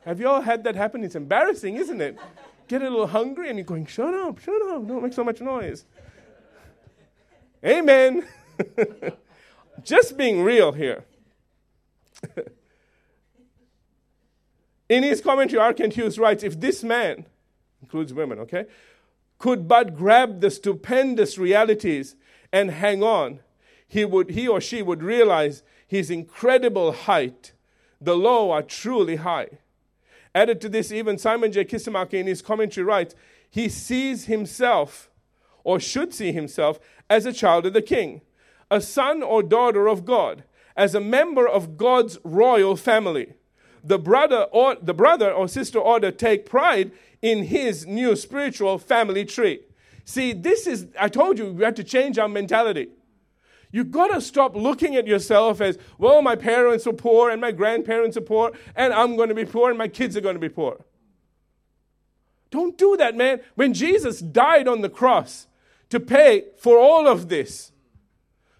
Have 0.06 0.20
you 0.20 0.28
all 0.28 0.40
had 0.40 0.64
that 0.64 0.76
happen? 0.76 1.04
It's 1.04 1.16
embarrassing, 1.16 1.76
isn't 1.76 2.00
it? 2.00 2.16
Get 2.68 2.80
a 2.80 2.88
little 2.88 3.08
hungry 3.08 3.50
and 3.50 3.58
you're 3.58 3.66
going, 3.66 3.84
shut 3.84 4.14
up, 4.14 4.38
shut 4.38 4.62
up, 4.68 4.86
don't 4.86 5.02
make 5.02 5.12
so 5.12 5.24
much 5.24 5.40
noise. 5.40 5.84
Amen. 7.64 8.26
Just 9.84 10.16
being 10.16 10.42
real 10.42 10.72
here. 10.72 11.04
In 14.88 15.02
his 15.02 15.20
commentary, 15.20 15.60
R. 15.60 15.74
Kent 15.74 15.94
Hughes 15.94 16.18
writes 16.18 16.44
if 16.44 16.58
this 16.60 16.82
man, 16.84 17.26
includes 17.82 18.14
women, 18.14 18.38
okay, 18.38 18.66
could 19.38 19.66
but 19.66 19.96
grab 19.96 20.40
the 20.40 20.50
stupendous 20.50 21.36
realities 21.36 22.14
and 22.52 22.70
hang 22.70 23.02
on, 23.02 23.40
he, 23.88 24.04
would, 24.04 24.30
he 24.30 24.46
or 24.46 24.60
she 24.60 24.82
would 24.82 25.02
realize 25.02 25.64
his 25.90 26.08
incredible 26.08 26.92
height. 26.92 27.50
The 28.00 28.16
low 28.16 28.52
are 28.52 28.62
truly 28.62 29.16
high. 29.16 29.48
Added 30.32 30.60
to 30.60 30.68
this, 30.68 30.92
even 30.92 31.18
Simon 31.18 31.50
J. 31.50 31.64
Kistemaker 31.64 32.12
in 32.12 32.28
his 32.28 32.42
commentary 32.42 32.84
writes, 32.84 33.16
he 33.50 33.68
sees 33.68 34.26
himself, 34.26 35.10
or 35.64 35.80
should 35.80 36.14
see 36.14 36.30
himself, 36.30 36.78
as 37.10 37.26
a 37.26 37.32
child 37.32 37.66
of 37.66 37.72
the 37.72 37.82
king 37.82 38.20
a 38.70 38.80
son 38.80 39.20
or 39.20 39.42
daughter 39.42 39.88
of 39.88 40.04
God, 40.04 40.44
as 40.76 40.94
a 40.94 41.00
member 41.00 41.48
of 41.48 41.76
God's 41.76 42.18
royal 42.22 42.76
family. 42.76 43.34
The 43.82 43.98
brother 43.98 44.46
or 44.52 44.76
the 44.76 44.94
brother 44.94 45.32
or 45.32 45.48
sister 45.48 45.80
ought 45.80 46.02
to 46.02 46.12
take 46.12 46.46
pride 46.46 46.92
in 47.20 47.46
his 47.46 47.84
new 47.84 48.14
spiritual 48.14 48.78
family 48.78 49.24
tree. 49.24 49.58
See, 50.04 50.32
this 50.34 50.68
is 50.68 50.86
I 51.00 51.08
told 51.08 51.36
you 51.36 51.52
we 51.52 51.64
have 51.64 51.74
to 51.74 51.84
change 51.84 52.16
our 52.16 52.28
mentality. 52.28 52.90
You 53.72 53.84
gotta 53.84 54.20
stop 54.20 54.56
looking 54.56 54.96
at 54.96 55.06
yourself 55.06 55.60
as, 55.60 55.78
well, 55.98 56.22
my 56.22 56.36
parents 56.36 56.86
are 56.86 56.92
poor 56.92 57.30
and 57.30 57.40
my 57.40 57.52
grandparents 57.52 58.16
are 58.16 58.22
poor, 58.22 58.52
and 58.74 58.92
I'm 58.92 59.16
gonna 59.16 59.34
be 59.34 59.44
poor 59.44 59.70
and 59.70 59.78
my 59.78 59.88
kids 59.88 60.16
are 60.16 60.20
gonna 60.20 60.38
be 60.38 60.48
poor. 60.48 60.84
Don't 62.50 62.76
do 62.76 62.96
that, 62.96 63.16
man. 63.16 63.40
When 63.54 63.72
Jesus 63.74 64.18
died 64.20 64.66
on 64.66 64.80
the 64.80 64.88
cross 64.88 65.46
to 65.90 66.00
pay 66.00 66.46
for 66.58 66.78
all 66.78 67.06
of 67.06 67.28
this, 67.28 67.70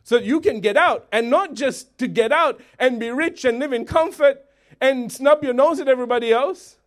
so 0.03 0.17
you 0.17 0.41
can 0.41 0.61
get 0.61 0.77
out 0.77 1.07
and 1.13 1.31
not 1.31 1.55
just 1.55 1.97
to 1.99 2.09
get 2.09 2.33
out 2.33 2.61
and 2.79 2.99
be 2.99 3.11
rich 3.11 3.45
and 3.45 3.59
live 3.59 3.73
in 3.73 3.85
comfort 3.85 4.45
and 4.81 5.13
snub 5.13 5.45
your 5.45 5.55
nose 5.55 5.79
at 5.79 5.89
everybody 5.89 6.33
else, 6.33 6.79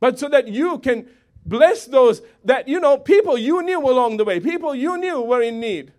but 0.00 0.18
so 0.18 0.28
that 0.28 0.48
you 0.48 0.78
can 0.78 1.08
bless 1.44 1.86
those 1.86 2.22
that, 2.44 2.68
you 2.68 2.80
know, 2.80 2.96
people 2.96 3.36
you 3.36 3.62
knew 3.62 3.80
along 3.80 4.16
the 4.16 4.24
way, 4.24 4.40
people 4.40 4.74
you 4.74 4.96
knew 4.96 5.20
were 5.20 5.42
in 5.42 5.60
need, 5.60 5.92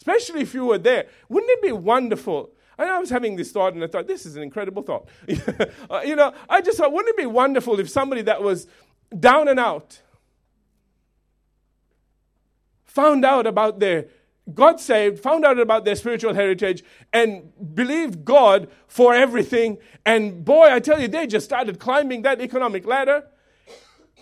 especially 0.00 0.40
if 0.40 0.54
you 0.54 0.64
were 0.64 0.78
there. 0.78 1.06
Wouldn't 1.28 1.50
it 1.50 1.62
be 1.62 1.72
wonderful? 1.72 2.50
I 2.78 2.98
was 2.98 3.10
having 3.10 3.36
this 3.36 3.52
thought 3.52 3.74
and 3.74 3.84
I 3.84 3.86
thought, 3.86 4.06
this 4.06 4.24
is 4.24 4.36
an 4.36 4.42
incredible 4.42 4.82
thought. 4.82 5.08
uh, 5.90 6.00
you 6.04 6.16
know, 6.16 6.32
I 6.48 6.62
just 6.62 6.78
thought, 6.78 6.92
wouldn't 6.92 7.10
it 7.10 7.16
be 7.18 7.26
wonderful 7.26 7.78
if 7.78 7.90
somebody 7.90 8.22
that 8.22 8.42
was 8.42 8.66
down 9.18 9.48
and 9.48 9.60
out 9.60 10.00
found 12.84 13.24
out 13.24 13.46
about 13.46 13.78
their 13.78 14.06
God 14.52 14.80
saved, 14.80 15.20
found 15.20 15.44
out 15.44 15.60
about 15.60 15.84
their 15.84 15.94
spiritual 15.94 16.34
heritage, 16.34 16.82
and 17.12 17.52
believed 17.74 18.24
God 18.24 18.68
for 18.88 19.14
everything. 19.14 19.78
And 20.04 20.44
boy, 20.44 20.72
I 20.72 20.80
tell 20.80 21.00
you, 21.00 21.06
they 21.06 21.26
just 21.28 21.44
started 21.44 21.78
climbing 21.78 22.22
that 22.22 22.40
economic 22.40 22.84
ladder 22.84 23.26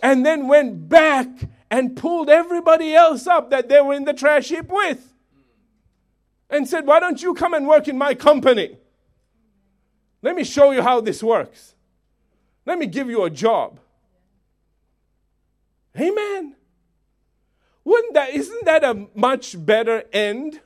and 0.03 0.23
then 0.23 0.47
went 0.47 0.87
back 0.87 1.27
and 1.71 1.95
pulled 1.95 2.29
everybody 2.29 2.93
else 2.93 3.25
up 3.25 3.49
that 3.49 3.69
they 3.69 3.81
were 3.81 3.93
in 3.93 4.05
the 4.05 4.13
trash 4.13 4.49
heap 4.49 4.67
with 4.69 5.13
and 6.49 6.67
said, 6.67 6.85
Why 6.85 6.99
don't 6.99 7.21
you 7.21 7.33
come 7.33 7.53
and 7.53 7.67
work 7.67 7.87
in 7.87 7.97
my 7.97 8.13
company? 8.13 8.77
Let 10.21 10.35
me 10.35 10.43
show 10.43 10.71
you 10.71 10.81
how 10.81 11.01
this 11.01 11.23
works. 11.23 11.75
Let 12.65 12.77
me 12.77 12.87
give 12.87 13.09
you 13.09 13.23
a 13.23 13.29
job. 13.29 13.79
Amen. 15.99 16.55
Wouldn't 17.83 18.13
that, 18.13 18.29
isn't 18.31 18.65
that 18.65 18.83
a 18.83 19.07
much 19.15 19.65
better 19.65 20.03
end? 20.13 20.59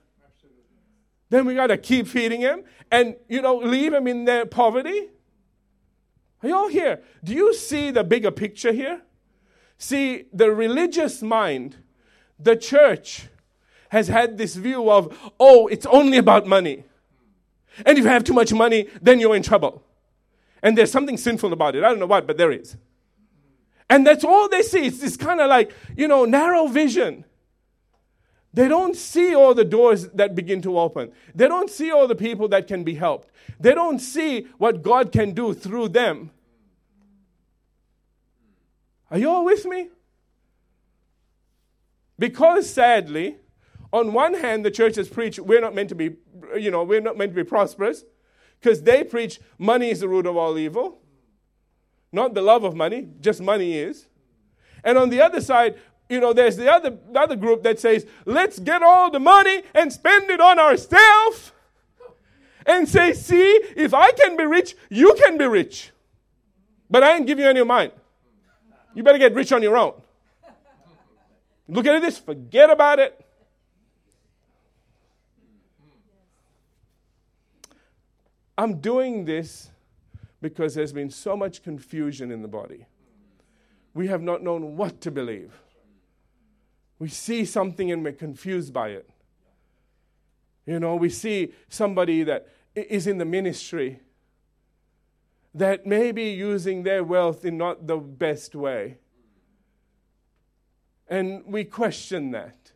Then 1.29 1.45
we 1.45 1.55
got 1.55 1.67
to 1.67 1.77
keep 1.77 2.07
feeding 2.07 2.41
him 2.41 2.63
and, 2.91 3.15
you 3.27 3.41
know, 3.41 3.55
leave 3.55 3.93
him 3.93 4.07
in 4.07 4.25
their 4.25 4.45
poverty? 4.45 5.09
Are 6.41 6.49
you 6.49 6.55
all 6.55 6.67
here? 6.67 7.01
Do 7.23 7.33
you 7.33 7.53
see 7.53 7.89
the 7.89 8.03
bigger 8.03 8.31
picture 8.31 8.73
here? 8.73 9.01
See, 9.77 10.25
the 10.33 10.51
religious 10.51 11.21
mind, 11.21 11.77
the 12.37 12.55
church, 12.55 13.27
has 13.93 14.07
had 14.07 14.39
this 14.39 14.55
view 14.55 14.89
of, 14.89 15.15
oh, 15.39 15.67
it's 15.67 15.85
only 15.85 16.17
about 16.17 16.47
money. 16.47 16.83
And 17.85 17.95
if 17.95 18.03
you 18.03 18.09
have 18.09 18.23
too 18.23 18.33
much 18.33 18.51
money, 18.51 18.87
then 18.99 19.19
you're 19.19 19.35
in 19.35 19.43
trouble. 19.43 19.83
And 20.63 20.75
there's 20.75 20.91
something 20.91 21.15
sinful 21.15 21.53
about 21.53 21.75
it. 21.75 21.83
I 21.83 21.89
don't 21.89 21.99
know 21.99 22.07
what, 22.07 22.25
but 22.25 22.37
there 22.37 22.51
is. 22.51 22.75
And 23.91 24.07
that's 24.07 24.23
all 24.23 24.49
they 24.49 24.63
see. 24.63 24.87
It's 24.87 24.99
this 24.99 25.15
kind 25.15 25.39
of 25.39 25.47
like, 25.47 25.71
you 25.95 26.07
know, 26.07 26.25
narrow 26.25 26.65
vision. 26.65 27.23
They 28.51 28.67
don't 28.67 28.95
see 28.95 29.35
all 29.35 29.53
the 29.53 29.65
doors 29.65 30.07
that 30.09 30.33
begin 30.33 30.63
to 30.63 30.79
open. 30.79 31.11
They 31.35 31.47
don't 31.47 31.69
see 31.69 31.91
all 31.91 32.07
the 32.07 32.15
people 32.15 32.47
that 32.47 32.67
can 32.67 32.83
be 32.83 32.95
helped. 32.95 33.29
They 33.59 33.75
don't 33.75 33.99
see 33.99 34.47
what 34.57 34.81
God 34.81 35.11
can 35.11 35.33
do 35.33 35.53
through 35.53 35.89
them. 35.89 36.31
Are 39.11 39.19
you 39.19 39.29
all 39.29 39.45
with 39.45 39.65
me? 39.65 39.89
Because 42.17 42.67
sadly, 42.67 43.37
on 43.93 44.11
one 44.11 44.33
hand, 44.33 44.65
the 44.65 44.71
church 44.71 44.95
has 44.95 45.07
preached 45.07 45.39
we're 45.39 45.61
not 45.61 45.75
meant 45.75 45.89
to 45.89 45.95
be, 45.95 46.15
you 46.57 46.71
know, 46.71 46.83
we're 46.83 46.99
not 46.99 47.15
meant 47.15 47.31
to 47.31 47.35
be 47.35 47.47
prosperous 47.47 48.03
because 48.59 48.81
they 48.81 49.03
preach 49.03 49.39
money 49.59 49.91
is 49.91 49.99
the 49.99 50.09
root 50.09 50.25
of 50.25 50.35
all 50.35 50.57
evil. 50.57 50.99
Not 52.11 52.33
the 52.33 52.41
love 52.41 52.63
of 52.63 52.75
money, 52.75 53.07
just 53.21 53.39
money 53.39 53.77
is. 53.77 54.07
And 54.83 54.97
on 54.97 55.09
the 55.09 55.21
other 55.21 55.39
side, 55.39 55.79
you 56.09 56.19
know, 56.19 56.33
there's 56.33 56.57
the 56.57 56.71
other, 56.71 56.89
the 56.89 57.19
other 57.19 57.35
group 57.35 57.63
that 57.63 57.79
says, 57.79 58.05
let's 58.25 58.59
get 58.59 58.81
all 58.81 59.11
the 59.11 59.19
money 59.19 59.63
and 59.73 59.93
spend 59.93 60.29
it 60.29 60.41
on 60.41 60.59
ourselves. 60.59 61.51
And 62.65 62.87
say, 62.87 63.13
see, 63.13 63.59
if 63.75 63.93
I 63.93 64.11
can 64.11 64.37
be 64.37 64.45
rich, 64.45 64.75
you 64.89 65.15
can 65.15 65.37
be 65.37 65.45
rich. 65.45 65.91
But 66.89 67.03
I 67.03 67.15
ain't 67.15 67.27
giving 67.27 67.43
you 67.43 67.49
any 67.49 67.59
of 67.59 67.67
mine. 67.67 67.91
You 68.95 69.03
better 69.03 69.17
get 69.17 69.33
rich 69.33 69.51
on 69.51 69.61
your 69.61 69.77
own. 69.77 70.01
Look 71.67 71.85
at 71.85 72.01
this, 72.01 72.17
forget 72.17 72.69
about 72.69 72.99
it. 72.99 73.22
I'm 78.57 78.79
doing 78.79 79.25
this 79.25 79.71
because 80.41 80.75
there's 80.75 80.93
been 80.93 81.09
so 81.09 81.35
much 81.35 81.63
confusion 81.63 82.31
in 82.31 82.41
the 82.41 82.47
body. 82.47 82.85
We 83.93 84.07
have 84.07 84.21
not 84.21 84.43
known 84.43 84.75
what 84.75 85.01
to 85.01 85.11
believe. 85.11 85.53
We 86.99 87.09
see 87.09 87.45
something 87.45 87.91
and 87.91 88.03
we're 88.03 88.13
confused 88.13 88.73
by 88.73 88.89
it. 88.89 89.09
You 90.65 90.79
know, 90.79 90.95
we 90.95 91.09
see 91.09 91.53
somebody 91.69 92.23
that 92.23 92.47
is 92.75 93.07
in 93.07 93.17
the 93.17 93.25
ministry 93.25 93.99
that 95.55 95.85
may 95.85 96.11
be 96.11 96.31
using 96.31 96.83
their 96.83 97.03
wealth 97.03 97.45
in 97.45 97.57
not 97.57 97.85
the 97.85 97.97
best 97.97 98.55
way. 98.55 98.97
And 101.07 101.43
we 101.45 101.63
question 101.63 102.31
that. 102.31 102.71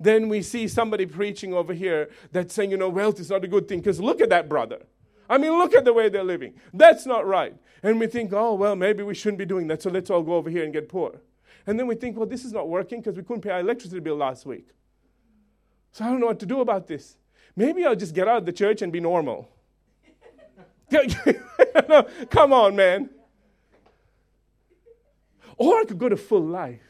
Then 0.00 0.28
we 0.28 0.42
see 0.42 0.66
somebody 0.66 1.06
preaching 1.06 1.54
over 1.54 1.72
here 1.72 2.10
that's 2.32 2.54
saying, 2.54 2.72
you 2.72 2.76
know, 2.76 2.88
wealth 2.88 3.20
is 3.20 3.30
not 3.30 3.44
a 3.44 3.48
good 3.48 3.68
thing 3.68 3.78
because 3.78 4.00
look 4.00 4.20
at 4.20 4.30
that 4.30 4.48
brother. 4.48 4.82
I 5.32 5.38
mean, 5.38 5.52
look 5.52 5.74
at 5.74 5.86
the 5.86 5.94
way 5.94 6.10
they're 6.10 6.22
living. 6.22 6.52
That's 6.74 7.06
not 7.06 7.26
right. 7.26 7.54
And 7.82 7.98
we 7.98 8.06
think, 8.06 8.34
oh, 8.34 8.52
well, 8.52 8.76
maybe 8.76 9.02
we 9.02 9.14
shouldn't 9.14 9.38
be 9.38 9.46
doing 9.46 9.66
that, 9.68 9.80
so 9.80 9.88
let's 9.88 10.10
all 10.10 10.22
go 10.22 10.34
over 10.34 10.50
here 10.50 10.62
and 10.62 10.74
get 10.74 10.90
poor. 10.90 11.22
And 11.66 11.78
then 11.78 11.86
we 11.86 11.94
think, 11.94 12.18
well, 12.18 12.26
this 12.26 12.44
is 12.44 12.52
not 12.52 12.68
working 12.68 13.00
because 13.00 13.16
we 13.16 13.22
couldn't 13.22 13.40
pay 13.40 13.48
our 13.48 13.60
electricity 13.60 14.00
bill 14.00 14.16
last 14.16 14.44
week. 14.44 14.68
So 15.90 16.04
I 16.04 16.08
don't 16.08 16.20
know 16.20 16.26
what 16.26 16.38
to 16.40 16.46
do 16.46 16.60
about 16.60 16.86
this. 16.86 17.16
Maybe 17.56 17.86
I'll 17.86 17.96
just 17.96 18.14
get 18.14 18.28
out 18.28 18.36
of 18.38 18.44
the 18.44 18.52
church 18.52 18.82
and 18.82 18.92
be 18.92 19.00
normal. 19.00 19.48
Come 22.30 22.52
on, 22.52 22.76
man. 22.76 23.08
Or 25.56 25.80
I 25.80 25.84
could 25.84 25.98
go 25.98 26.10
to 26.10 26.16
full 26.18 26.44
life. 26.44 26.82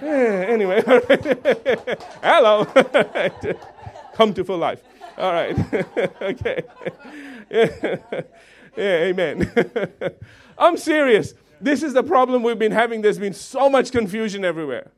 Yeah, 0.00 0.44
anyway, 0.48 0.82
hello. 2.22 2.64
Come 4.14 4.34
to 4.34 4.44
full 4.44 4.58
life. 4.58 4.84
All 5.18 5.32
right. 5.32 5.58
okay. 6.22 6.62
Yeah. 8.76 9.04
amen. 9.04 9.50
I'm 10.58 10.76
serious. 10.76 11.32
This 11.60 11.82
is 11.82 11.94
the 11.94 12.02
problem 12.02 12.42
we've 12.42 12.58
been 12.58 12.72
having. 12.72 13.00
There's 13.00 13.18
been 13.18 13.32
so 13.32 13.70
much 13.70 13.90
confusion 13.90 14.44
everywhere. 14.44 14.90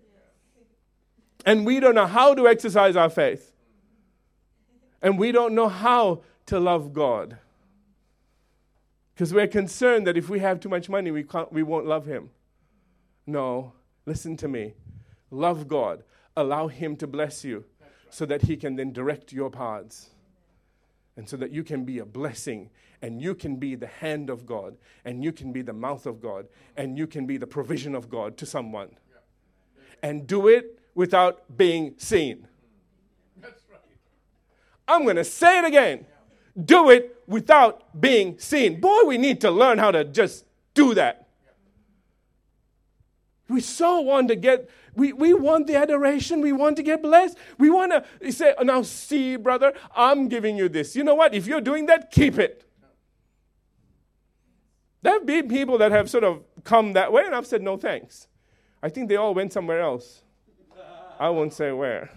And 1.46 1.64
we 1.64 1.78
don't 1.78 1.94
know 1.94 2.06
how 2.06 2.34
to 2.34 2.48
exercise 2.48 2.96
our 2.96 3.08
faith. 3.08 3.52
And 5.00 5.16
we 5.18 5.30
don't 5.30 5.54
know 5.54 5.68
how 5.68 6.22
to 6.46 6.58
love 6.58 6.92
God. 6.92 7.38
Because 9.14 9.32
we're 9.32 9.46
concerned 9.46 10.06
that 10.08 10.16
if 10.16 10.28
we 10.28 10.40
have 10.40 10.58
too 10.58 10.68
much 10.68 10.88
money, 10.88 11.12
we, 11.12 11.22
can't, 11.22 11.52
we 11.52 11.62
won't 11.62 11.86
love 11.86 12.06
Him. 12.06 12.30
No, 13.26 13.72
listen 14.06 14.36
to 14.38 14.48
me. 14.48 14.74
Love 15.30 15.68
God. 15.68 16.02
Allow 16.36 16.66
Him 16.66 16.96
to 16.96 17.06
bless 17.06 17.44
you 17.44 17.64
so 18.10 18.26
that 18.26 18.42
He 18.42 18.56
can 18.56 18.74
then 18.74 18.92
direct 18.92 19.32
your 19.32 19.50
paths 19.50 20.10
and 21.18 21.28
so 21.28 21.36
that 21.36 21.50
you 21.50 21.64
can 21.64 21.84
be 21.84 21.98
a 21.98 22.04
blessing 22.04 22.70
and 23.02 23.20
you 23.20 23.34
can 23.34 23.56
be 23.56 23.74
the 23.74 23.88
hand 23.88 24.30
of 24.30 24.46
God 24.46 24.76
and 25.04 25.24
you 25.24 25.32
can 25.32 25.52
be 25.52 25.62
the 25.62 25.72
mouth 25.72 26.06
of 26.06 26.22
God 26.22 26.46
and 26.76 26.96
you 26.96 27.08
can 27.08 27.26
be 27.26 27.36
the 27.36 27.46
provision 27.46 27.96
of 27.96 28.08
God 28.08 28.36
to 28.38 28.46
someone. 28.46 28.90
And 30.00 30.28
do 30.28 30.46
it 30.46 30.78
without 30.94 31.56
being 31.56 31.94
seen. 31.98 32.46
That's 33.36 33.60
right. 33.68 33.80
I'm 34.86 35.02
going 35.02 35.16
to 35.16 35.24
say 35.24 35.58
it 35.58 35.64
again. 35.64 36.06
Do 36.64 36.88
it 36.88 37.20
without 37.26 38.00
being 38.00 38.38
seen. 38.38 38.80
Boy, 38.80 39.02
we 39.04 39.18
need 39.18 39.40
to 39.40 39.50
learn 39.50 39.78
how 39.78 39.90
to 39.90 40.04
just 40.04 40.44
do 40.74 40.94
that. 40.94 41.27
We 43.48 43.60
so 43.60 44.00
want 44.00 44.28
to 44.28 44.36
get 44.36 44.68
we, 44.98 45.12
we 45.12 45.32
want 45.32 45.68
the 45.68 45.76
adoration. 45.76 46.40
We 46.40 46.52
want 46.52 46.76
to 46.76 46.82
get 46.82 47.02
blessed. 47.02 47.38
We 47.56 47.70
want 47.70 47.92
to 47.92 48.32
say, 48.32 48.52
now, 48.62 48.82
see, 48.82 49.36
brother, 49.36 49.72
I'm 49.94 50.28
giving 50.28 50.56
you 50.56 50.68
this. 50.68 50.96
You 50.96 51.04
know 51.04 51.14
what? 51.14 51.34
If 51.34 51.46
you're 51.46 51.60
doing 51.60 51.86
that, 51.86 52.10
keep 52.10 52.36
it. 52.36 52.64
There 55.02 55.12
have 55.12 55.24
been 55.24 55.48
people 55.48 55.78
that 55.78 55.92
have 55.92 56.10
sort 56.10 56.24
of 56.24 56.42
come 56.64 56.94
that 56.94 57.12
way, 57.12 57.24
and 57.24 57.32
I've 57.32 57.46
said, 57.46 57.62
no 57.62 57.76
thanks. 57.76 58.26
I 58.82 58.88
think 58.88 59.08
they 59.08 59.14
all 59.14 59.34
went 59.34 59.52
somewhere 59.52 59.80
else. 59.80 60.22
I 61.20 61.30
won't 61.30 61.52
say 61.52 61.70
where. 61.70 62.10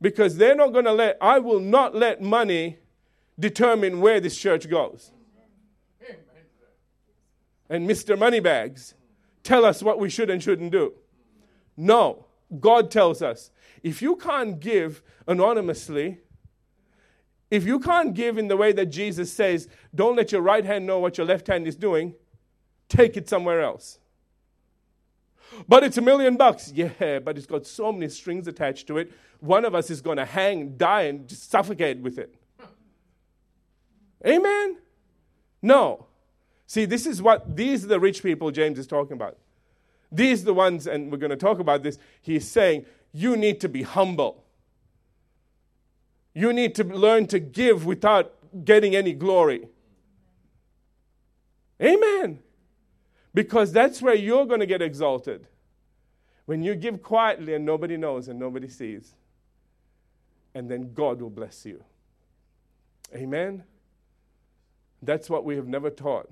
Because 0.00 0.36
they're 0.36 0.56
not 0.56 0.72
going 0.72 0.84
to 0.86 0.92
let, 0.92 1.16
I 1.20 1.38
will 1.38 1.60
not 1.60 1.94
let 1.94 2.20
money 2.20 2.78
determine 3.38 4.00
where 4.00 4.18
this 4.18 4.36
church 4.36 4.68
goes. 4.68 5.12
And 7.68 7.88
Mr. 7.88 8.18
Moneybags 8.18 8.94
tell 9.46 9.64
us 9.64 9.82
what 9.82 9.98
we 9.98 10.10
should 10.10 10.28
and 10.28 10.42
shouldn't 10.42 10.72
do. 10.72 10.92
No. 11.76 12.26
God 12.60 12.90
tells 12.90 13.22
us 13.22 13.50
if 13.82 14.02
you 14.02 14.16
can't 14.16 14.60
give 14.60 15.02
anonymously, 15.26 16.18
if 17.50 17.64
you 17.64 17.78
can't 17.78 18.14
give 18.14 18.38
in 18.38 18.48
the 18.48 18.56
way 18.56 18.72
that 18.72 18.86
Jesus 18.86 19.32
says, 19.32 19.68
don't 19.94 20.16
let 20.16 20.32
your 20.32 20.42
right 20.42 20.64
hand 20.64 20.86
know 20.86 20.98
what 20.98 21.16
your 21.16 21.26
left 21.26 21.46
hand 21.46 21.66
is 21.66 21.76
doing, 21.76 22.14
take 22.88 23.16
it 23.16 23.28
somewhere 23.28 23.60
else. 23.60 23.98
But 25.68 25.84
it's 25.84 25.96
a 25.96 26.02
million 26.02 26.36
bucks. 26.36 26.72
Yeah, 26.72 27.20
but 27.20 27.38
it's 27.38 27.46
got 27.46 27.66
so 27.66 27.92
many 27.92 28.08
strings 28.08 28.48
attached 28.48 28.88
to 28.88 28.98
it. 28.98 29.12
One 29.38 29.64
of 29.64 29.74
us 29.74 29.90
is 29.90 30.00
going 30.00 30.16
to 30.16 30.24
hang, 30.24 30.76
die, 30.76 31.02
and 31.02 31.28
just 31.28 31.50
suffocate 31.50 31.98
with 31.98 32.18
it. 32.18 32.34
Amen? 34.26 34.78
No. 35.62 36.06
See, 36.66 36.84
this 36.84 37.06
is 37.06 37.22
what, 37.22 37.56
these 37.56 37.84
are 37.84 37.88
the 37.88 38.00
rich 38.00 38.22
people 38.22 38.50
James 38.50 38.78
is 38.78 38.86
talking 38.86 39.12
about. 39.12 39.38
These 40.10 40.42
are 40.42 40.46
the 40.46 40.54
ones, 40.54 40.86
and 40.86 41.10
we're 41.10 41.18
going 41.18 41.30
to 41.30 41.36
talk 41.36 41.58
about 41.58 41.82
this. 41.82 41.98
He's 42.22 42.48
saying, 42.48 42.86
you 43.12 43.36
need 43.36 43.60
to 43.60 43.68
be 43.68 43.82
humble. 43.82 44.44
You 46.34 46.52
need 46.52 46.74
to 46.76 46.84
learn 46.84 47.26
to 47.28 47.38
give 47.38 47.86
without 47.86 48.34
getting 48.64 48.94
any 48.94 49.12
glory. 49.12 49.68
Amen. 51.80 52.40
Because 53.32 53.72
that's 53.72 54.00
where 54.00 54.14
you're 54.14 54.46
going 54.46 54.60
to 54.60 54.66
get 54.66 54.82
exalted. 54.82 55.46
When 56.46 56.62
you 56.62 56.74
give 56.74 57.02
quietly 57.02 57.54
and 57.54 57.64
nobody 57.64 57.96
knows 57.96 58.28
and 58.28 58.38
nobody 58.38 58.68
sees. 58.68 59.14
And 60.54 60.70
then 60.70 60.94
God 60.94 61.20
will 61.20 61.30
bless 61.30 61.66
you. 61.66 61.84
Amen. 63.14 63.64
That's 65.02 65.28
what 65.28 65.44
we 65.44 65.56
have 65.56 65.68
never 65.68 65.90
taught. 65.90 66.30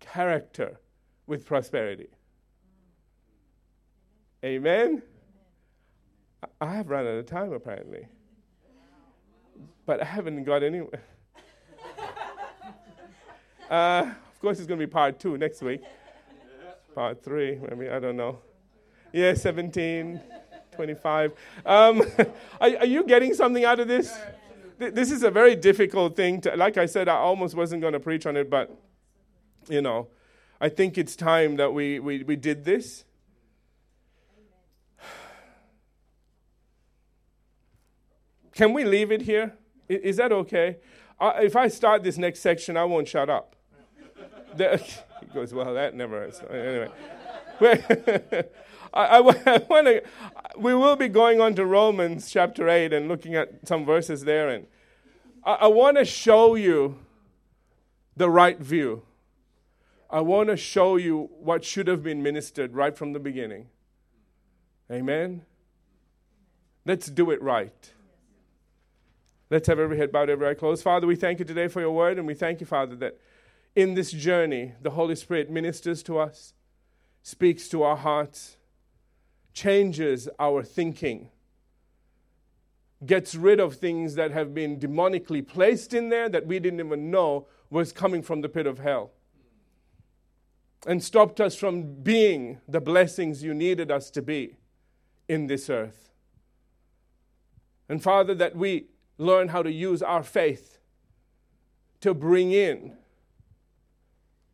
Character 0.00 0.78
with 1.26 1.46
prosperity. 1.46 2.08
Amen? 4.44 5.02
I 6.60 6.74
have 6.74 6.88
run 6.88 7.06
out 7.06 7.14
of 7.14 7.26
time 7.26 7.52
apparently. 7.52 8.06
But 9.86 10.00
I 10.00 10.04
haven't 10.04 10.44
got 10.44 10.62
anywhere. 10.62 11.02
Uh, 13.70 14.10
of 14.10 14.40
course, 14.40 14.58
it's 14.58 14.66
going 14.66 14.80
to 14.80 14.84
be 14.84 14.90
part 14.90 15.20
two 15.20 15.38
next 15.38 15.62
week. 15.62 15.82
Part 16.92 17.22
three, 17.22 17.56
maybe, 17.56 17.88
I 17.88 18.00
don't 18.00 18.16
know. 18.16 18.40
Yeah, 19.12 19.34
17, 19.34 20.20
25. 20.72 21.32
Um, 21.64 22.02
are, 22.60 22.68
are, 22.78 22.86
you 22.86 23.04
getting 23.04 23.32
something 23.32 23.64
out 23.64 23.78
of 23.78 23.86
this? 23.86 24.12
This 24.78 25.12
is 25.12 25.22
a 25.22 25.30
very 25.30 25.54
difficult 25.54 26.16
thing 26.16 26.40
to, 26.40 26.56
like 26.56 26.78
I 26.78 26.86
said, 26.86 27.08
I 27.08 27.14
almost 27.16 27.54
wasn't 27.54 27.80
going 27.80 27.92
to 27.92 28.00
preach 28.00 28.26
on 28.26 28.36
it, 28.36 28.50
but, 28.50 28.74
you 29.68 29.82
know, 29.82 30.08
I 30.60 30.68
think 30.68 30.98
it's 30.98 31.16
time 31.16 31.56
that 31.56 31.72
we, 31.72 31.98
we, 31.98 32.22
we 32.22 32.36
did 32.36 32.64
this. 32.64 33.04
Can 38.54 38.72
we 38.72 38.84
leave 38.84 39.10
it 39.12 39.22
here? 39.22 39.54
Is 39.88 40.18
that 40.18 40.32
okay? 40.32 40.76
if 41.20 41.54
I 41.56 41.68
start 41.68 42.02
this 42.02 42.16
next 42.16 42.40
section, 42.40 42.76
I 42.76 42.84
won't 42.84 43.08
shut 43.08 43.28
up. 43.28 43.56
he 44.58 44.66
goes, 45.34 45.52
Well, 45.52 45.74
that 45.74 45.94
never 45.94 46.24
is. 46.24 46.40
Anyway. 46.50 46.88
I, 48.92 49.18
I, 49.18 49.18
I 49.18 49.58
want 49.68 49.86
to, 49.86 50.02
we 50.56 50.74
will 50.74 50.96
be 50.96 51.08
going 51.08 51.40
on 51.40 51.54
to 51.54 51.64
Romans 51.64 52.30
chapter 52.30 52.68
8 52.68 52.92
and 52.92 53.08
looking 53.08 53.34
at 53.36 53.66
some 53.68 53.84
verses 53.84 54.24
there. 54.24 54.48
And 54.48 54.66
I, 55.44 55.52
I 55.52 55.66
want 55.68 55.96
to 55.98 56.04
show 56.04 56.54
you 56.54 56.98
the 58.16 58.28
right 58.28 58.58
view. 58.58 59.02
I 60.10 60.20
want 60.20 60.48
to 60.48 60.56
show 60.56 60.96
you 60.96 61.30
what 61.38 61.64
should 61.64 61.86
have 61.86 62.02
been 62.02 62.22
ministered 62.22 62.74
right 62.74 62.96
from 62.96 63.12
the 63.12 63.20
beginning. 63.20 63.68
Amen? 64.90 65.42
Let's 66.84 67.06
do 67.06 67.30
it 67.30 67.40
right. 67.40 67.92
Let's 69.50 69.68
have 69.68 69.78
every 69.78 69.98
head 69.98 70.10
bowed, 70.10 70.30
every 70.30 70.48
eye 70.48 70.54
closed. 70.54 70.82
Father, 70.82 71.06
we 71.06 71.16
thank 71.16 71.38
you 71.38 71.44
today 71.44 71.68
for 71.68 71.80
your 71.80 71.92
word, 71.92 72.18
and 72.18 72.26
we 72.26 72.34
thank 72.34 72.60
you, 72.60 72.66
Father, 72.66 72.96
that 72.96 73.18
in 73.76 73.94
this 73.94 74.10
journey, 74.10 74.72
the 74.82 74.90
Holy 74.90 75.14
Spirit 75.14 75.50
ministers 75.50 76.02
to 76.04 76.18
us, 76.18 76.54
speaks 77.22 77.68
to 77.68 77.82
our 77.82 77.96
hearts, 77.96 78.56
changes 79.52 80.28
our 80.38 80.62
thinking, 80.62 81.28
gets 83.04 83.34
rid 83.34 83.60
of 83.60 83.76
things 83.76 84.14
that 84.14 84.30
have 84.30 84.54
been 84.54 84.78
demonically 84.78 85.46
placed 85.46 85.94
in 85.94 86.08
there 86.08 86.28
that 86.28 86.46
we 86.46 86.58
didn't 86.58 86.80
even 86.80 87.10
know 87.10 87.46
was 87.70 87.92
coming 87.92 88.22
from 88.22 88.40
the 88.40 88.48
pit 88.48 88.66
of 88.66 88.78
hell, 88.78 89.12
and 90.86 91.02
stopped 91.02 91.40
us 91.40 91.54
from 91.54 92.02
being 92.02 92.60
the 92.66 92.80
blessings 92.80 93.42
you 93.42 93.54
needed 93.54 93.90
us 93.90 94.10
to 94.10 94.22
be 94.22 94.56
in 95.28 95.46
this 95.46 95.68
earth. 95.68 96.10
And 97.88 98.02
Father, 98.02 98.34
that 98.36 98.56
we 98.56 98.86
learn 99.18 99.48
how 99.48 99.62
to 99.62 99.70
use 99.70 100.02
our 100.02 100.22
faith 100.22 100.78
to 102.00 102.14
bring 102.14 102.52
in 102.52 102.96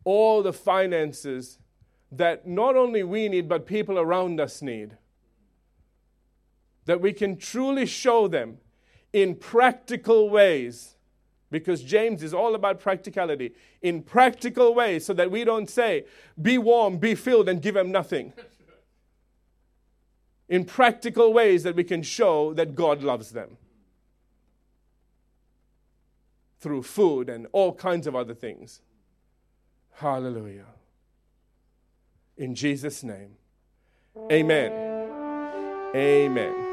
all 0.04 0.42
the 0.42 0.52
finances 0.52 1.58
that 2.10 2.46
not 2.46 2.76
only 2.76 3.02
we 3.02 3.28
need, 3.28 3.48
but 3.48 3.66
people 3.66 3.98
around 3.98 4.40
us 4.40 4.62
need. 4.62 4.96
That 6.86 7.00
we 7.00 7.12
can 7.12 7.36
truly 7.36 7.86
show 7.86 8.28
them 8.28 8.58
in 9.12 9.34
practical 9.34 10.28
ways, 10.28 10.95
because 11.50 11.82
James 11.82 12.22
is 12.22 12.34
all 12.34 12.54
about 12.54 12.80
practicality, 12.80 13.52
in 13.82 14.02
practical 14.02 14.74
ways, 14.74 15.06
so 15.06 15.12
that 15.14 15.30
we 15.30 15.44
don't 15.44 15.70
say, 15.70 16.04
be 16.40 16.58
warm, 16.58 16.98
be 16.98 17.14
filled, 17.14 17.48
and 17.48 17.62
give 17.62 17.74
them 17.74 17.92
nothing. 17.92 18.32
In 20.48 20.64
practical 20.64 21.32
ways 21.32 21.64
that 21.64 21.74
we 21.74 21.82
can 21.82 22.04
show 22.04 22.54
that 22.54 22.76
God 22.76 23.02
loves 23.02 23.32
them 23.32 23.56
through 26.60 26.84
food 26.84 27.28
and 27.28 27.48
all 27.50 27.72
kinds 27.72 28.06
of 28.06 28.14
other 28.14 28.34
things. 28.34 28.80
Hallelujah. 29.94 30.66
In 32.36 32.54
Jesus' 32.54 33.02
name, 33.02 33.36
amen. 34.30 34.70
Amen. 35.94 36.65